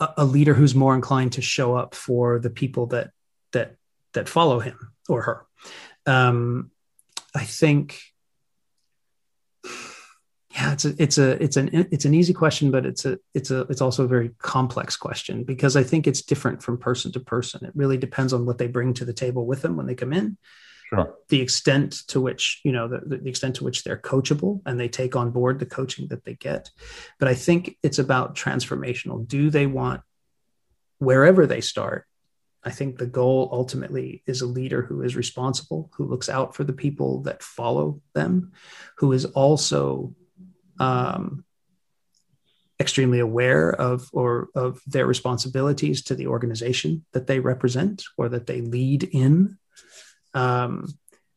[0.00, 3.10] a, a, leader who's more inclined to show up for the people that
[3.52, 3.76] that
[4.14, 5.46] that follow him or her.
[6.06, 6.70] Um,
[7.34, 8.00] I think,
[10.54, 13.50] yeah, it's a it's a it's an it's an easy question, but it's a it's
[13.50, 17.20] a it's also a very complex question because I think it's different from person to
[17.20, 17.64] person.
[17.64, 20.12] It really depends on what they bring to the table with them when they come
[20.12, 20.36] in
[20.92, 21.14] Sure.
[21.30, 24.88] The extent to which, you know, the, the extent to which they're coachable and they
[24.88, 26.70] take on board the coaching that they get.
[27.18, 29.26] But I think it's about transformational.
[29.26, 30.02] Do they want,
[30.98, 32.06] wherever they start,
[32.62, 36.62] I think the goal ultimately is a leader who is responsible, who looks out for
[36.62, 38.52] the people that follow them,
[38.98, 40.14] who is also
[40.78, 41.44] um,
[42.80, 48.46] extremely aware of or of their responsibilities to the organization that they represent or that
[48.46, 49.58] they lead in
[50.34, 50.88] um,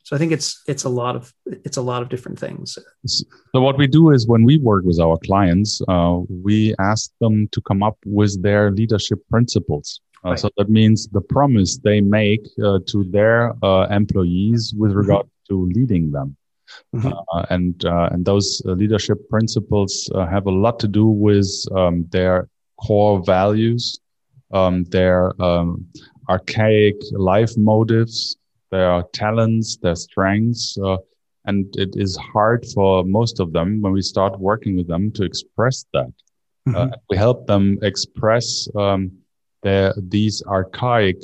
[0.06, 2.78] so I think it's it's a lot of it's a lot of different things.
[3.08, 7.48] So what we do is when we work with our clients, uh, we ask them
[7.54, 10.02] to come up with their leadership principles.
[10.24, 10.40] Uh, right.
[10.40, 15.00] So that means the promise they make uh, to their uh, employees with mm-hmm.
[15.00, 15.56] regard mm-hmm.
[15.56, 16.38] to leading them.
[16.96, 17.08] Mm-hmm.
[17.08, 22.50] Uh, and uh, and those leadership principles have a lot to do with um, their
[22.78, 24.00] core values,
[24.52, 25.86] um, their um,
[26.30, 28.38] archaic life motives,
[28.72, 30.78] their talents, their strengths.
[30.78, 30.98] Uh,
[31.46, 35.24] and it is hard for most of them when we start working with them to
[35.24, 36.12] express that.
[36.68, 36.76] Mm-hmm.
[36.76, 39.12] Uh, we help them express um,
[39.62, 41.18] their, these archaic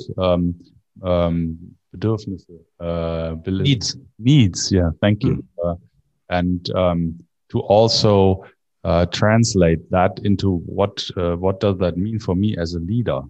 [2.80, 3.96] um, uh, needs.
[4.18, 5.36] Needs, yeah, thank you.
[5.36, 5.68] Mm-hmm.
[5.68, 5.74] Uh,
[6.30, 7.18] and um,
[7.50, 8.44] to also
[8.84, 13.20] uh, translate that into what uh, what does that mean for me as a leader?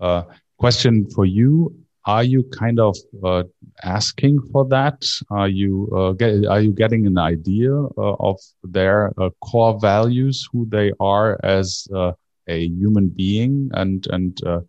[0.00, 0.22] Uh,
[0.58, 3.44] question for you: are you kind of uh,
[3.84, 5.06] asking for that?
[5.30, 10.48] Are you uh, get, are you getting an idea uh, of their uh, core values,
[10.52, 12.12] who they are as uh,
[12.48, 14.60] a human being, and and uh,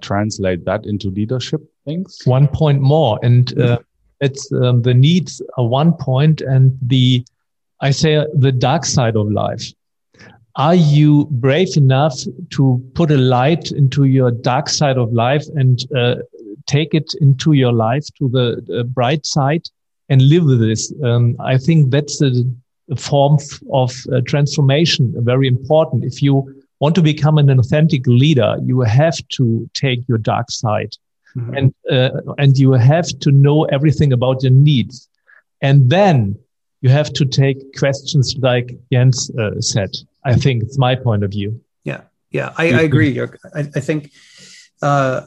[0.00, 2.20] translate that into leadership things?
[2.24, 3.52] One point more, and
[4.20, 7.24] it's um, the needs are one point, and the
[7.80, 9.64] I say the dark side of life
[10.56, 12.18] are you brave enough
[12.50, 16.16] to put a light into your dark side of life and uh,
[16.66, 19.62] take it into your life to the, the bright side
[20.08, 20.92] and live with this.
[21.02, 22.44] Um, I think that's a,
[22.90, 23.38] a form
[23.72, 26.04] of uh, transformation, very important.
[26.04, 30.94] If you want to become an authentic leader, you have to take your dark side.
[31.36, 31.54] Mm-hmm.
[31.54, 35.08] And uh, and you have to know everything about your needs,
[35.60, 36.38] and then
[36.82, 39.90] you have to take questions like Jens uh, said.
[40.24, 41.60] I think it's my point of view.
[41.84, 43.18] Yeah, yeah, I, I agree.
[43.20, 44.10] I, I think
[44.82, 45.22] uh,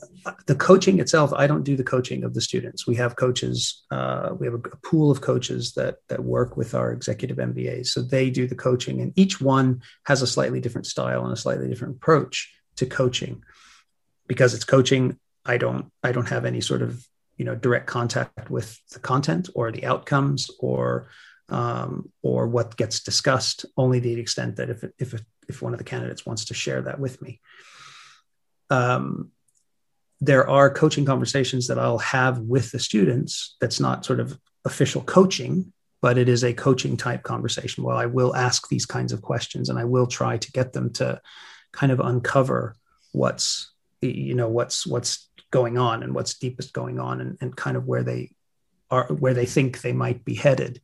[0.48, 2.86] the coaching itself, I don't do the coaching of the students.
[2.86, 3.86] We have coaches.
[3.90, 7.88] Uh, we have a, a, pool of coaches that that work with our executive MBAs.
[7.88, 11.38] So they do the coaching, and each one has a slightly different style and a
[11.38, 13.44] slightly different approach to coaching,
[14.28, 17.06] because it's coaching I don't I don't have any sort of
[17.38, 21.10] you know direct contact with the content or the outcomes or
[21.50, 25.84] um, or what gets discussed only the extent that if if if one of the
[25.84, 27.40] candidates wants to share that with me.
[28.70, 29.32] Um,
[30.22, 35.02] there are coaching conversations that I'll have with the students that's not sort of official
[35.02, 35.72] coaching,
[36.02, 39.70] but it is a coaching type conversation where I will ask these kinds of questions
[39.70, 41.22] and I will try to get them to
[41.74, 42.76] kind of uncover
[43.12, 43.72] what's
[44.02, 47.86] you know what's what's going on and what's deepest going on and, and kind of
[47.86, 48.32] where they
[48.90, 50.82] are where they think they might be headed.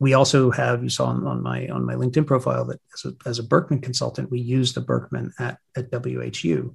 [0.00, 3.28] We also have you saw on, on my on my linkedin profile that as a,
[3.28, 6.74] as a Birkman consultant we use the Birkman at, at whu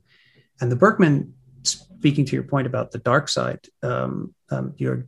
[0.61, 1.33] and the Birkman
[1.63, 5.07] speaking to your point about the dark side um, um, your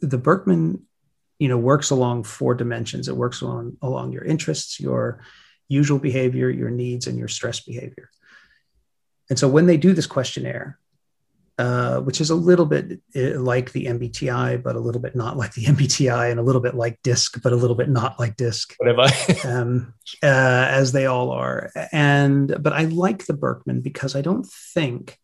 [0.00, 0.82] the Birkman
[1.38, 3.08] you know works along four dimensions.
[3.08, 5.24] It works along along your interests your
[5.68, 8.10] usual behavior your needs and your stress behavior.
[9.30, 10.78] And so when they do this questionnaire
[11.58, 15.36] uh, which is a little bit uh, like the MBTI, but a little bit not
[15.36, 18.36] like the MBTI, and a little bit like DISC, but a little bit not like
[18.36, 18.74] DISC.
[18.78, 19.06] Whatever.
[19.44, 21.70] um, uh, as they all are.
[21.92, 25.18] And but I like the Birkman because I don't think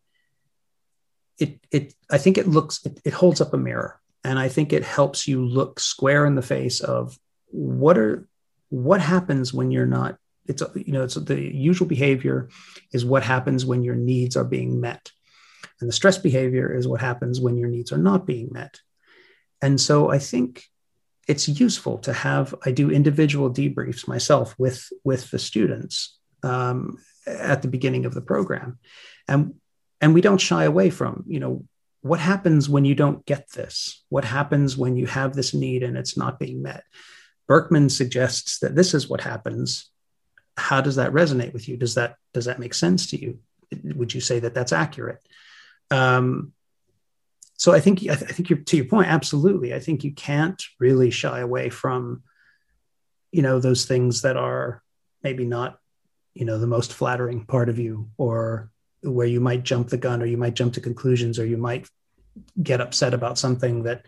[1.39, 1.59] it.
[1.71, 4.83] It I think it looks it, it holds up a mirror, and I think it
[4.83, 7.17] helps you look square in the face of
[7.47, 8.27] what are
[8.69, 10.17] what happens when you're not.
[10.45, 12.49] It's you know it's the usual behavior
[12.91, 15.11] is what happens when your needs are being met
[15.79, 18.79] and the stress behavior is what happens when your needs are not being met.
[19.61, 20.63] And so I think
[21.27, 27.61] it's useful to have, I do individual debriefs myself with, with the students um, at
[27.61, 28.79] the beginning of the program.
[29.27, 29.55] And,
[30.01, 31.65] and we don't shy away from, you know,
[32.01, 34.03] what happens when you don't get this?
[34.09, 36.83] What happens when you have this need and it's not being met?
[37.47, 39.89] Birkman suggests that this is what happens.
[40.55, 41.77] How does that resonate with you?
[41.77, 43.39] Does that does that make sense to you?
[43.83, 45.19] Would you say that that's accurate?
[45.91, 46.53] Um,
[47.57, 49.09] so I think I, th- I think you're to your point.
[49.09, 52.23] Absolutely, I think you can't really shy away from,
[53.31, 54.81] you know, those things that are
[55.23, 55.77] maybe not,
[56.33, 58.71] you know, the most flattering part of you, or
[59.03, 61.89] where you might jump the gun, or you might jump to conclusions, or you might
[62.61, 64.05] get upset about something that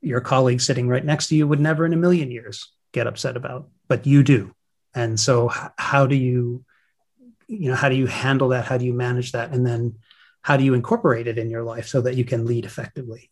[0.00, 3.36] your colleague sitting right next to you would never in a million years get upset
[3.36, 4.54] about, but you do.
[4.94, 6.64] And so, h- how do you,
[7.48, 8.64] you know, how do you handle that?
[8.64, 9.52] How do you manage that?
[9.52, 9.96] And then
[10.42, 13.30] how do you incorporate it in your life so that you can lead effectively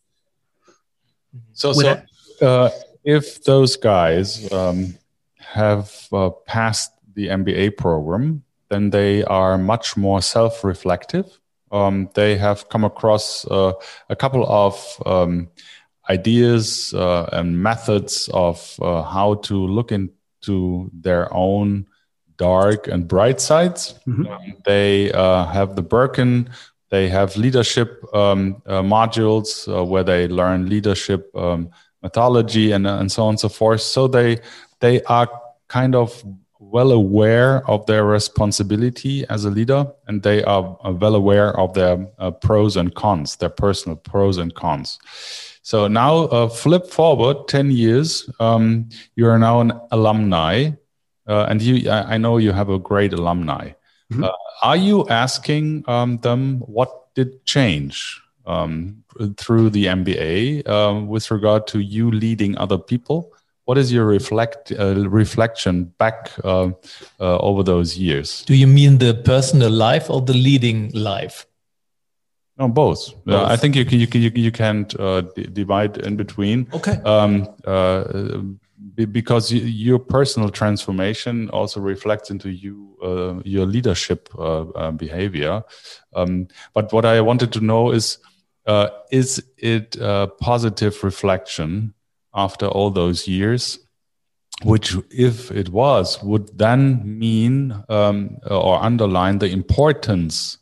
[1.52, 2.02] so so
[2.42, 2.70] uh,
[3.04, 4.94] if those guys um,
[5.38, 11.38] have uh, passed the mba program then they are much more self-reflective
[11.72, 13.72] um, they have come across uh,
[14.08, 15.48] a couple of um,
[16.08, 21.86] ideas uh, and methods of uh, how to look into their own
[22.36, 23.94] dark and bright sides.
[24.06, 24.26] Mm-hmm.
[24.26, 26.50] Um, they uh, have the Birkin
[26.90, 31.70] they have leadership um, uh, modules uh, where they learn leadership um,
[32.02, 33.80] methodology and, and so on and so forth.
[33.80, 34.38] So they
[34.80, 35.28] they are
[35.68, 36.24] kind of
[36.58, 41.74] well aware of their responsibility as a leader, and they are uh, well aware of
[41.74, 44.98] their uh, pros and cons, their personal pros and cons.
[45.62, 48.28] So now, uh, flip forward ten years.
[48.38, 50.70] Um, you are now an alumni,
[51.26, 51.90] uh, and you.
[51.90, 53.70] I, I know you have a great alumni.
[54.12, 54.24] Mm-hmm.
[54.24, 54.30] Uh,
[54.62, 59.02] are you asking um, them what did change um,
[59.36, 63.32] through the MBA um, with regard to you leading other people?
[63.64, 66.70] What is your reflect uh, reflection back uh,
[67.18, 68.44] uh over those years?
[68.44, 71.46] Do you mean the personal life or the leading life?
[72.58, 73.10] No, both.
[73.10, 73.50] Uh, both.
[73.50, 76.68] I think you can you can you, you can uh, divide in between.
[76.72, 76.96] Okay.
[77.04, 77.48] Um,
[78.94, 85.62] because your personal transformation also reflects into you uh, your leadership uh, uh, behavior.
[86.14, 88.18] Um, but what i wanted to know is
[88.66, 91.94] uh, is it a positive reflection
[92.34, 93.78] after all those years
[94.64, 100.58] which if it was would then mean um, or underline the importance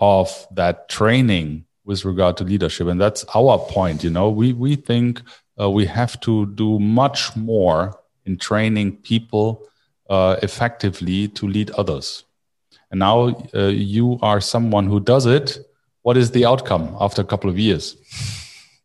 [0.00, 2.86] of that training with regard to leadership?
[2.88, 4.28] And that's our point you know?
[4.28, 5.22] We we think
[5.60, 9.66] uh, we have to do much more in training people
[10.10, 12.24] uh, effectively to lead others.
[12.90, 15.58] And now uh, you are someone who does it.
[16.02, 17.96] What is the outcome after a couple of years?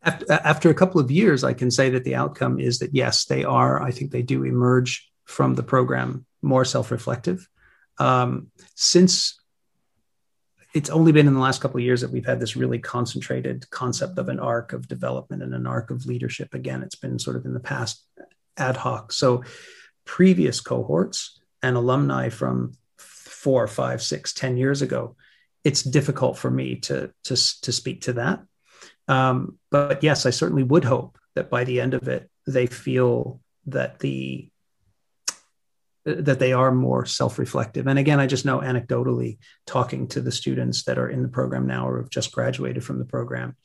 [0.03, 3.25] After, after a couple of years, I can say that the outcome is that yes,
[3.25, 3.81] they are.
[3.81, 7.47] I think they do emerge from the program more self-reflective.
[7.99, 9.39] Um, since
[10.73, 13.69] it's only been in the last couple of years that we've had this really concentrated
[13.69, 16.53] concept of an arc of development and an arc of leadership.
[16.53, 18.03] Again, it's been sort of in the past
[18.57, 19.11] ad hoc.
[19.11, 19.43] So
[20.05, 25.15] previous cohorts and alumni from four, five, six, ten years ago,
[25.63, 28.41] it's difficult for me to to to speak to that.
[29.07, 33.39] Um, but yes, I certainly would hope that by the end of it, they feel
[33.67, 34.49] that the
[36.05, 37.87] that they are more self-reflective.
[37.87, 41.65] And again, I just know anecdotally, talking to the students that are in the program
[41.65, 43.55] now or have just graduated from the program,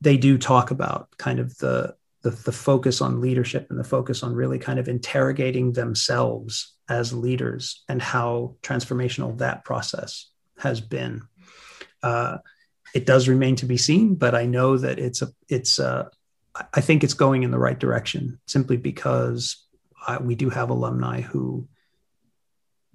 [0.00, 4.22] they do talk about kind of the the, the focus on leadership and the focus
[4.22, 11.22] on really kind of interrogating themselves as leaders and how transformational that process has been.
[12.02, 12.36] Uh,
[12.94, 16.10] it does remain to be seen, but I know that it's a it's a
[16.74, 19.64] I think it's going in the right direction simply because
[20.06, 21.68] I, we do have alumni who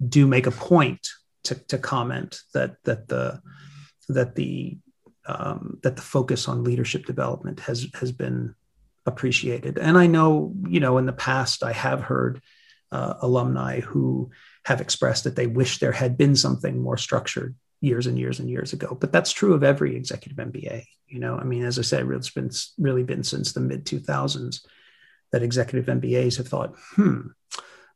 [0.06, 1.08] do make a point
[1.44, 3.40] to, to comment that that the
[4.08, 4.78] that the
[5.26, 8.54] um, that the focus on leadership development has has been
[9.06, 9.78] appreciated.
[9.78, 12.42] And I know, you know, in the past, I have heard
[12.90, 14.30] uh, alumni who
[14.64, 18.50] have expressed that they wish there had been something more structured years and years and
[18.50, 18.96] years ago.
[19.00, 20.84] But that's true of every executive MBA.
[21.06, 24.66] You know, I mean, as I said, it's been really been since the mid 2000s
[25.32, 27.28] that executive MBAs have thought, hmm,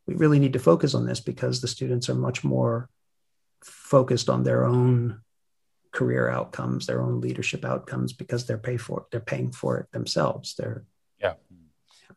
[0.07, 2.89] we really need to focus on this because the students are much more
[3.63, 5.21] focused on their own
[5.93, 10.55] career outcomes, their own leadership outcomes because they're pay for they're paying for it themselves.
[10.57, 10.85] They're
[11.21, 11.35] yeah.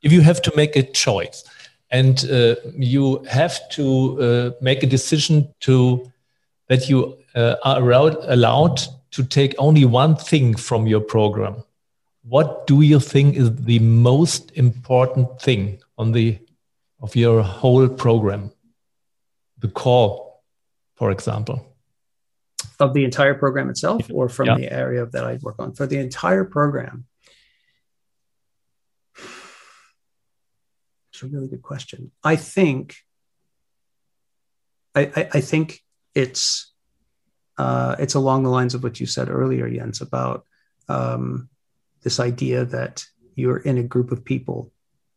[0.02, 1.44] If you have to make a choice
[1.90, 6.12] and uh, you have to uh, make a decision to
[6.68, 11.64] that you uh, are allowed, allowed to take only one thing from your program,
[12.24, 16.40] what do you think is the most important thing on the
[17.02, 18.52] of your whole program?
[19.60, 20.36] The core,
[20.96, 21.74] for example
[22.80, 24.58] of the entire program itself or from yeah.
[24.58, 25.74] the area that I work on?
[25.74, 27.06] For the entire program,
[31.12, 32.12] it's a really good question.
[32.24, 32.98] I think,
[34.96, 35.82] I, I, I think
[36.14, 36.72] it's
[37.58, 40.46] uh, it's along the lines of what you said earlier, Jens, about
[40.90, 41.50] um,
[42.04, 44.72] this idea that you're in a group of people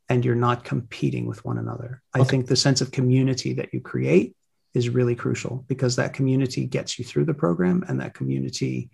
[0.09, 2.03] and you're not competing with one another.
[2.14, 2.22] Okay.
[2.22, 4.37] I think the sense of community that you create
[4.72, 8.91] is really crucial because that community gets you through the program and that community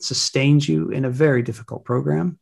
[0.00, 2.38] sustains you in a very difficult program.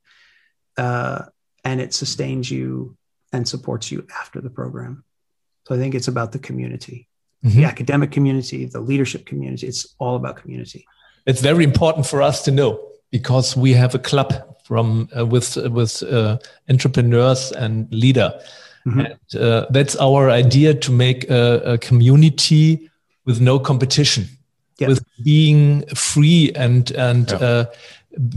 [0.76, 1.24] Uh,
[1.64, 2.96] and it sustains you
[3.32, 5.04] and supports you after the program.
[5.66, 7.08] So I think it's about the community,
[7.44, 7.56] mm-hmm.
[7.56, 9.66] the academic community, the leadership community.
[9.66, 10.86] It's all about community.
[11.26, 14.30] It's very important for us to know because we have a club
[14.64, 16.38] from uh, with uh, with uh,
[16.68, 18.32] entrepreneurs and leader
[18.86, 19.00] Mm-hmm.
[19.00, 22.90] And uh, that's our idea to make a, a community
[23.24, 24.26] with no competition,
[24.78, 24.88] yeah.
[24.88, 27.36] with being free and and yeah.
[27.38, 27.64] uh,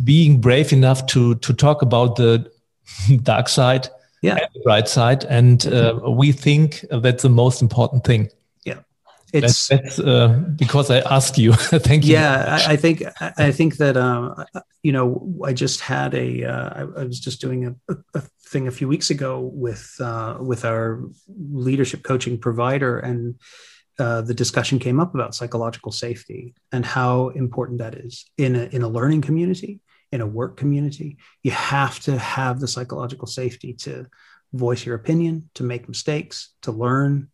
[0.03, 2.49] being brave enough to to talk about the
[3.23, 3.89] dark side
[4.21, 4.35] yeah.
[4.35, 5.25] and the bright side.
[5.25, 8.29] And uh, we think that's the most important thing.
[9.33, 11.53] It's that's, that's uh, because I asked you.
[11.53, 12.13] Thank you.
[12.13, 14.45] Yeah, I, I, think I think that um,
[14.83, 18.67] you know I just had a uh, I, I was just doing a, a, thing
[18.67, 23.35] a few weeks ago with uh, with our leadership coaching provider, and
[23.99, 28.63] uh, the discussion came up about psychological safety and how important that is in a
[28.71, 29.81] in a learning community,
[30.13, 31.17] in a work community.
[31.43, 34.07] You have to have the psychological safety to
[34.53, 37.27] voice your opinion, to make mistakes, to learn,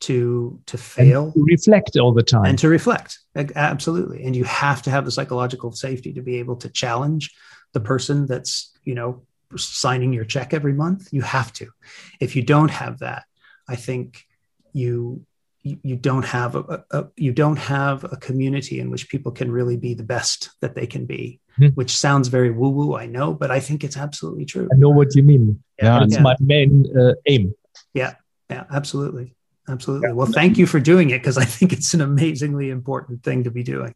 [0.00, 4.24] to to fail, to reflect all the time, and to reflect absolutely.
[4.24, 7.34] And you have to have the psychological safety to be able to challenge
[7.72, 9.22] the person that's you know
[9.56, 11.08] signing your check every month.
[11.12, 11.68] You have to.
[12.20, 13.24] If you don't have that,
[13.68, 14.24] I think
[14.72, 15.24] you
[15.62, 19.76] you, don't have a, a, you don't have a community in which people can really
[19.76, 21.74] be the best that they can be mm-hmm.
[21.74, 24.88] which sounds very woo woo i know but i think it's absolutely true i know
[24.88, 26.22] what you mean yeah, it's yeah.
[26.22, 27.54] my main uh, aim
[27.92, 28.14] yeah
[28.48, 29.34] yeah absolutely
[29.70, 33.44] absolutely well thank you for doing it because i think it's an amazingly important thing
[33.44, 33.94] to be doing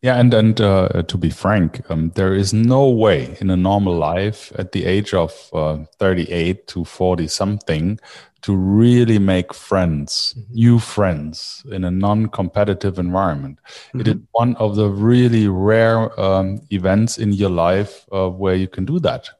[0.00, 3.96] yeah, and and uh, to be frank, um, there is no way in a normal
[3.96, 7.98] life at the age of uh, 38 to 40 something
[8.42, 10.54] to really make friends, mm-hmm.
[10.54, 13.58] new friends in a non-competitive environment.
[13.88, 14.00] Mm-hmm.
[14.00, 18.68] It is one of the really rare um, events in your life uh, where you
[18.68, 19.30] can do that.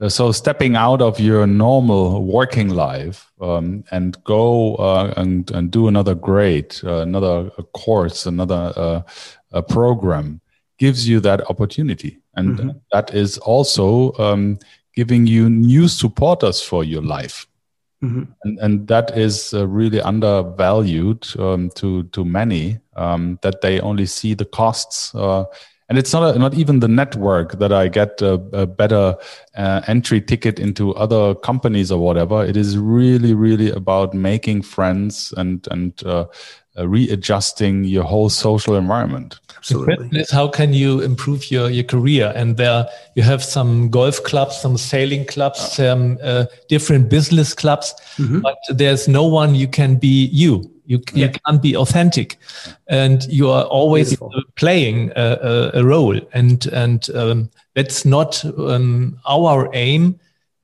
[0.00, 5.70] Uh, so stepping out of your normal working life um, and go uh, and, and
[5.70, 9.02] do another grade, uh, another course, another uh,
[9.52, 10.40] a program
[10.78, 12.70] gives you that opportunity and mm-hmm.
[12.92, 14.58] that is also um,
[14.94, 17.46] giving you new supporters for your life
[18.02, 18.24] mm-hmm.
[18.44, 24.06] and, and that is uh, really undervalued um, to to many um, that they only
[24.06, 25.44] see the costs uh,
[25.90, 29.16] and it's not a, not even the network that I get a, a better
[29.56, 32.44] uh, entry ticket into other companies or whatever.
[32.44, 36.26] It is really, really about making friends and and uh,
[36.78, 39.40] uh, readjusting your whole social environment.
[39.56, 39.94] Absolutely.
[39.94, 42.32] The question is how can you improve your, your career?
[42.36, 42.86] And there
[43.16, 48.42] you have some golf clubs, some sailing clubs, some uh, different business clubs, Mhm.
[48.42, 50.70] but there's no one you can be you.
[50.90, 52.36] You, you can't be authentic,
[52.88, 54.32] and you are always Beautiful.
[54.34, 55.38] uh, playing a,
[55.74, 60.18] a, a role, and and um, that's not um, our aim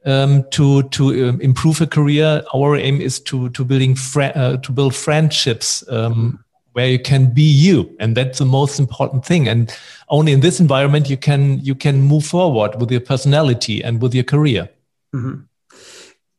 [0.04, 2.42] um, to to um, improve a career.
[2.52, 7.42] Our aim is to to building uh, to build friendships um, where you can be
[7.42, 9.46] you, and that's the most important thing.
[9.46, 9.72] And
[10.08, 14.12] only in this environment you can you can move forward with your personality and with
[14.12, 14.68] your career.
[15.14, 15.44] Mhm.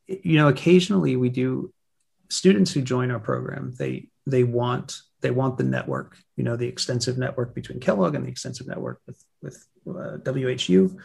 [0.08, 1.72] You know, occasionally we do
[2.30, 3.74] students who join our program.
[3.78, 6.18] They they want they want the network.
[6.36, 10.98] You know, the extensive network between Kellogg and the extensive network with with uh, WHU,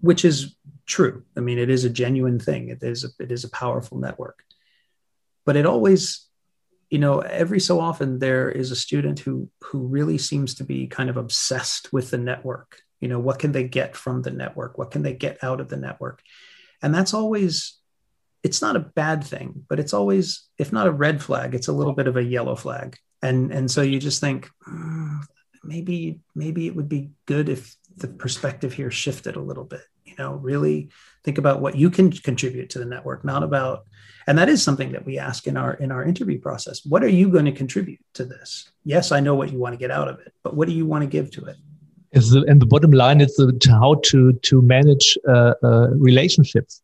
[0.00, 0.56] which is
[0.86, 1.24] true.
[1.36, 2.68] I mean, it is a genuine thing.
[2.68, 4.44] It is a, it is a powerful network.
[5.44, 6.26] But it always,
[6.90, 10.86] you know, every so often there is a student who who really seems to be
[10.86, 12.80] kind of obsessed with the network.
[13.00, 14.78] You know, what can they get from the network?
[14.78, 16.22] What can they get out of the network?
[16.82, 17.79] And that's always
[18.42, 21.72] it's not a bad thing, but it's always, if not a red flag, it's a
[21.72, 22.96] little bit of a yellow flag.
[23.22, 25.18] And and so you just think "Hmm,
[25.62, 29.82] maybe maybe it would be good if the perspective here shifted a little bit.
[30.04, 30.90] You know, really
[31.24, 33.84] think about what you can contribute to the network, not about.
[34.26, 36.84] And that is something that we ask in our in our interview process.
[36.84, 38.70] What are you going to contribute to this?
[38.84, 40.86] Yes, I know what you want to get out of it, but what do you
[40.86, 41.56] want to give to it?
[42.12, 46.82] Is the, and the bottom line is the, how to to manage uh, uh, relationships.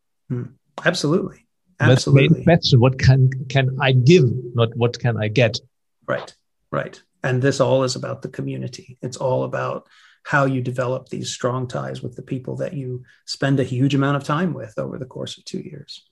[0.85, 1.45] Absolutely,
[1.79, 2.45] That's the main absolutely.
[2.45, 2.81] question.
[2.81, 4.24] What can can I give,
[4.55, 5.59] not what can I get?
[6.07, 6.35] Right,
[6.70, 7.01] right.
[7.22, 8.99] And this all is about the community.
[9.03, 9.87] It's all about
[10.22, 14.16] how you develop these strong ties with the people that you spend a huge amount
[14.16, 16.05] of time with over the course of two years.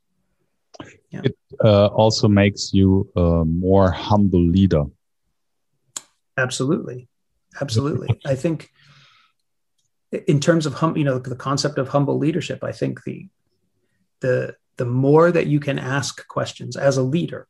[1.64, 4.84] Uh, also makes you a more humble leader.
[6.36, 7.08] Absolutely,
[7.60, 8.08] absolutely.
[8.24, 8.70] I think
[10.26, 13.28] in terms of hum, you know, the concept of humble leadership, I think the
[14.20, 17.46] the the more that you can ask questions as a leader,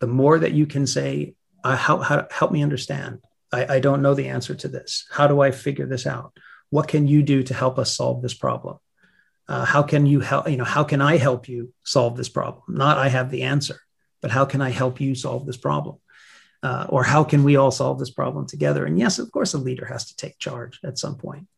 [0.00, 3.20] the more that you can say, uh, how, how help me understand.
[3.52, 5.06] I, I don't know the answer to this.
[5.10, 6.36] How do I figure this out?
[6.70, 8.78] What can you do to help us solve this problem?
[9.48, 10.48] Uh, how can you help?
[10.48, 12.62] You know, how can I help you solve this problem?
[12.68, 13.80] Not I have the answer,
[14.20, 15.96] but how can I help you solve this problem?
[16.62, 18.86] Uh, or how can we all solve this problem together?
[18.86, 21.48] And yes, of course, a leader has to take charge at some point.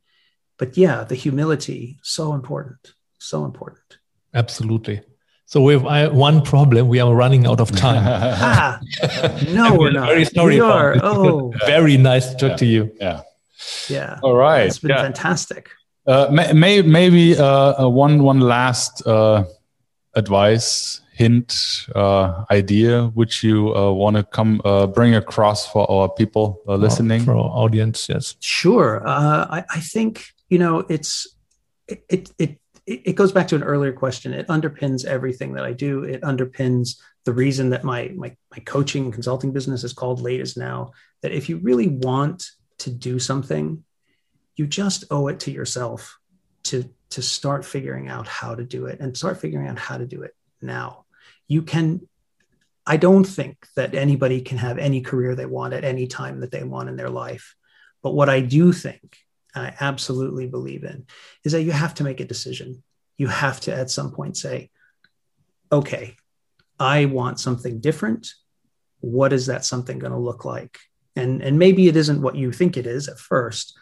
[0.58, 3.98] But yeah, the humility so important, so important.
[4.34, 5.00] Absolutely.
[5.46, 6.88] So we have I- one problem.
[6.88, 8.02] We are running out of time.
[8.40, 8.80] Ah,
[9.52, 10.08] no, we're not.
[10.08, 10.54] Very sorry.
[10.54, 10.96] we about are.
[11.02, 12.90] Oh, very nice to talk to you.
[13.00, 13.20] yeah.
[13.88, 14.18] yeah.
[14.22, 14.66] All right.
[14.66, 15.02] It's been Yeah.
[15.02, 15.68] fantastic.
[16.06, 19.44] Uh, may, may, maybe uh, uh, one one last uh,
[20.14, 21.54] advice, hint,
[21.94, 26.74] uh, idea, which you uh, want to come uh, bring across for our people uh,
[26.76, 27.24] listening.
[27.24, 28.08] for our audience.
[28.08, 28.36] Yes.
[28.40, 29.06] Sure.
[29.06, 31.26] Uh, I, I think you know it's
[31.88, 34.34] it, it it it goes back to an earlier question.
[34.34, 36.04] It underpins everything that I do.
[36.04, 40.40] It underpins the reason that my my my coaching and consulting business is called Late
[40.40, 40.92] Is Now.
[41.22, 42.44] That if you really want
[42.78, 43.84] to do something,
[44.56, 46.18] you just owe it to yourself
[46.64, 50.06] to to start figuring out how to do it and start figuring out how to
[50.06, 51.06] do it now.
[51.48, 52.06] You can.
[52.86, 56.50] I don't think that anybody can have any career they want at any time that
[56.50, 57.56] they want in their life.
[58.02, 59.16] But what I do think,
[59.54, 61.06] I absolutely believe in,
[61.44, 62.82] is that you have to make a decision.
[63.16, 64.70] You have to at some point say,
[65.70, 66.16] okay,
[66.78, 68.32] I want something different.
[69.00, 70.78] What is that something going to look like?
[71.16, 73.78] And, and maybe it isn't what you think it is at first.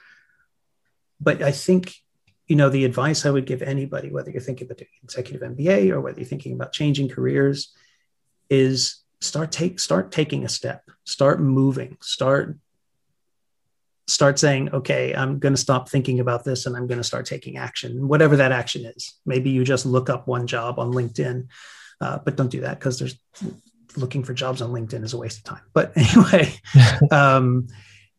[1.21, 1.95] But I think,
[2.47, 5.91] you know, the advice I would give anybody, whether you're thinking about doing executive MBA
[5.91, 7.73] or whether you're thinking about changing careers,
[8.51, 12.59] is start take start taking a step, start moving, start
[14.13, 17.27] start saying, okay, I'm going to stop thinking about this and I'm going to start
[17.27, 19.15] taking action, whatever that action is.
[19.25, 21.49] Maybe you just look up one job on LinkedIn,
[22.01, 23.19] uh, but don't do that because there's
[23.97, 25.63] looking for jobs on LinkedIn is a waste of time.
[25.73, 26.53] But anyway,
[27.11, 27.69] um,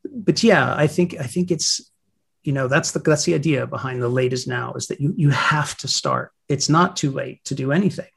[0.06, 1.90] but yeah, I think I think it's
[2.44, 5.14] you know that's the that's the idea behind the late is now is that you
[5.16, 6.32] you have to start.
[6.50, 8.10] It's not too late to do anything.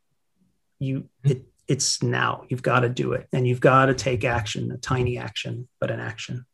[0.79, 2.45] You it it's now.
[2.49, 5.91] You've got to do it, and you've got to take action, a tiny action, but
[5.91, 6.47] an action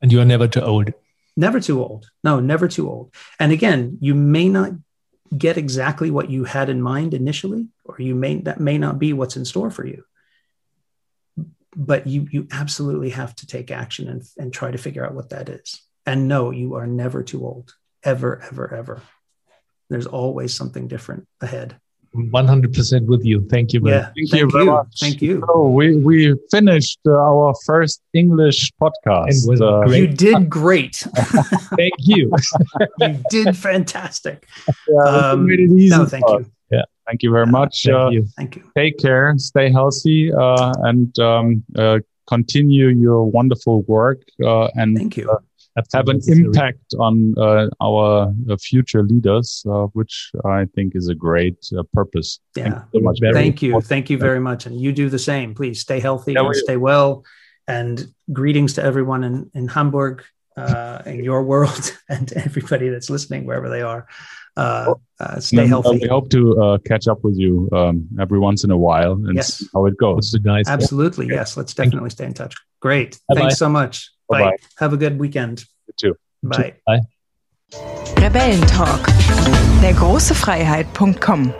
[0.00, 0.92] And you are never too old.
[1.36, 2.10] never too old.
[2.24, 3.14] No never too old.
[3.38, 4.72] And again you may not
[5.36, 9.12] get exactly what you had in mind initially or you may that may not be
[9.12, 10.04] what's in store for you.
[11.76, 15.30] But you you absolutely have to take action and, and try to figure out what
[15.30, 15.82] that is.
[16.06, 17.74] And no you are never too old.
[18.02, 19.02] Ever ever ever.
[19.90, 21.80] There's always something different ahead
[22.14, 23.46] 100% with you.
[23.48, 23.80] Thank you.
[23.84, 24.70] Yeah, Thank, thank you very you.
[24.72, 24.88] much.
[25.00, 25.42] Thank you.
[25.46, 29.48] So we we finished uh, our first English podcast.
[29.48, 29.84] Was Uh.
[29.88, 30.96] You did great.
[31.76, 32.32] Thank you.
[32.98, 34.46] you did fantastic.
[34.88, 36.46] yeah, Um, made it easy No, thank for you.
[36.46, 36.84] us.
[37.08, 37.84] Thank you very much.
[37.84, 38.26] Thank Uh, you.
[38.36, 38.62] Thank you.
[38.76, 45.16] take care, stay healthy, uh, and um, uh, continue your wonderful work uh, and Thank
[45.16, 45.47] you.
[45.92, 51.14] Have an impact on uh, our uh, future leaders, uh, which I think is a
[51.14, 52.40] great uh, purpose.
[52.54, 52.82] Thank Yeah.
[52.92, 53.18] you so much.
[53.32, 53.80] Thank you.
[53.80, 54.66] Thank you very much.
[54.66, 55.54] And you do the same.
[55.54, 57.24] Please stay healthy Yeah, and we- stay well.
[57.66, 60.24] And greetings to everyone in, in Hamburg,
[60.56, 64.06] uh, in your world, and everybody that's listening, wherever they are.
[64.56, 65.98] Uh, uh, stay And, uh, healthy.
[66.02, 69.36] we hope to uh, catch up with you um, every once in a while and
[69.36, 69.54] Yes.
[69.58, 70.32] see how it goes.
[70.32, 70.66] Would nice.
[70.66, 71.26] Absolutely.
[71.28, 71.56] Yes.
[71.56, 72.54] Let's definitely stay in touch.
[72.80, 73.20] Great.
[73.28, 73.40] Bye-bye.
[73.40, 74.10] Thanks so much.
[74.28, 74.38] Bye.
[74.38, 74.56] Bye-bye.
[74.76, 75.66] Have a good weekend.
[75.86, 76.14] You too.
[76.42, 76.74] Bye.
[76.86, 77.00] Bye.
[78.20, 79.06] Rebellentalk.
[79.82, 81.52] Der große Freiheit.com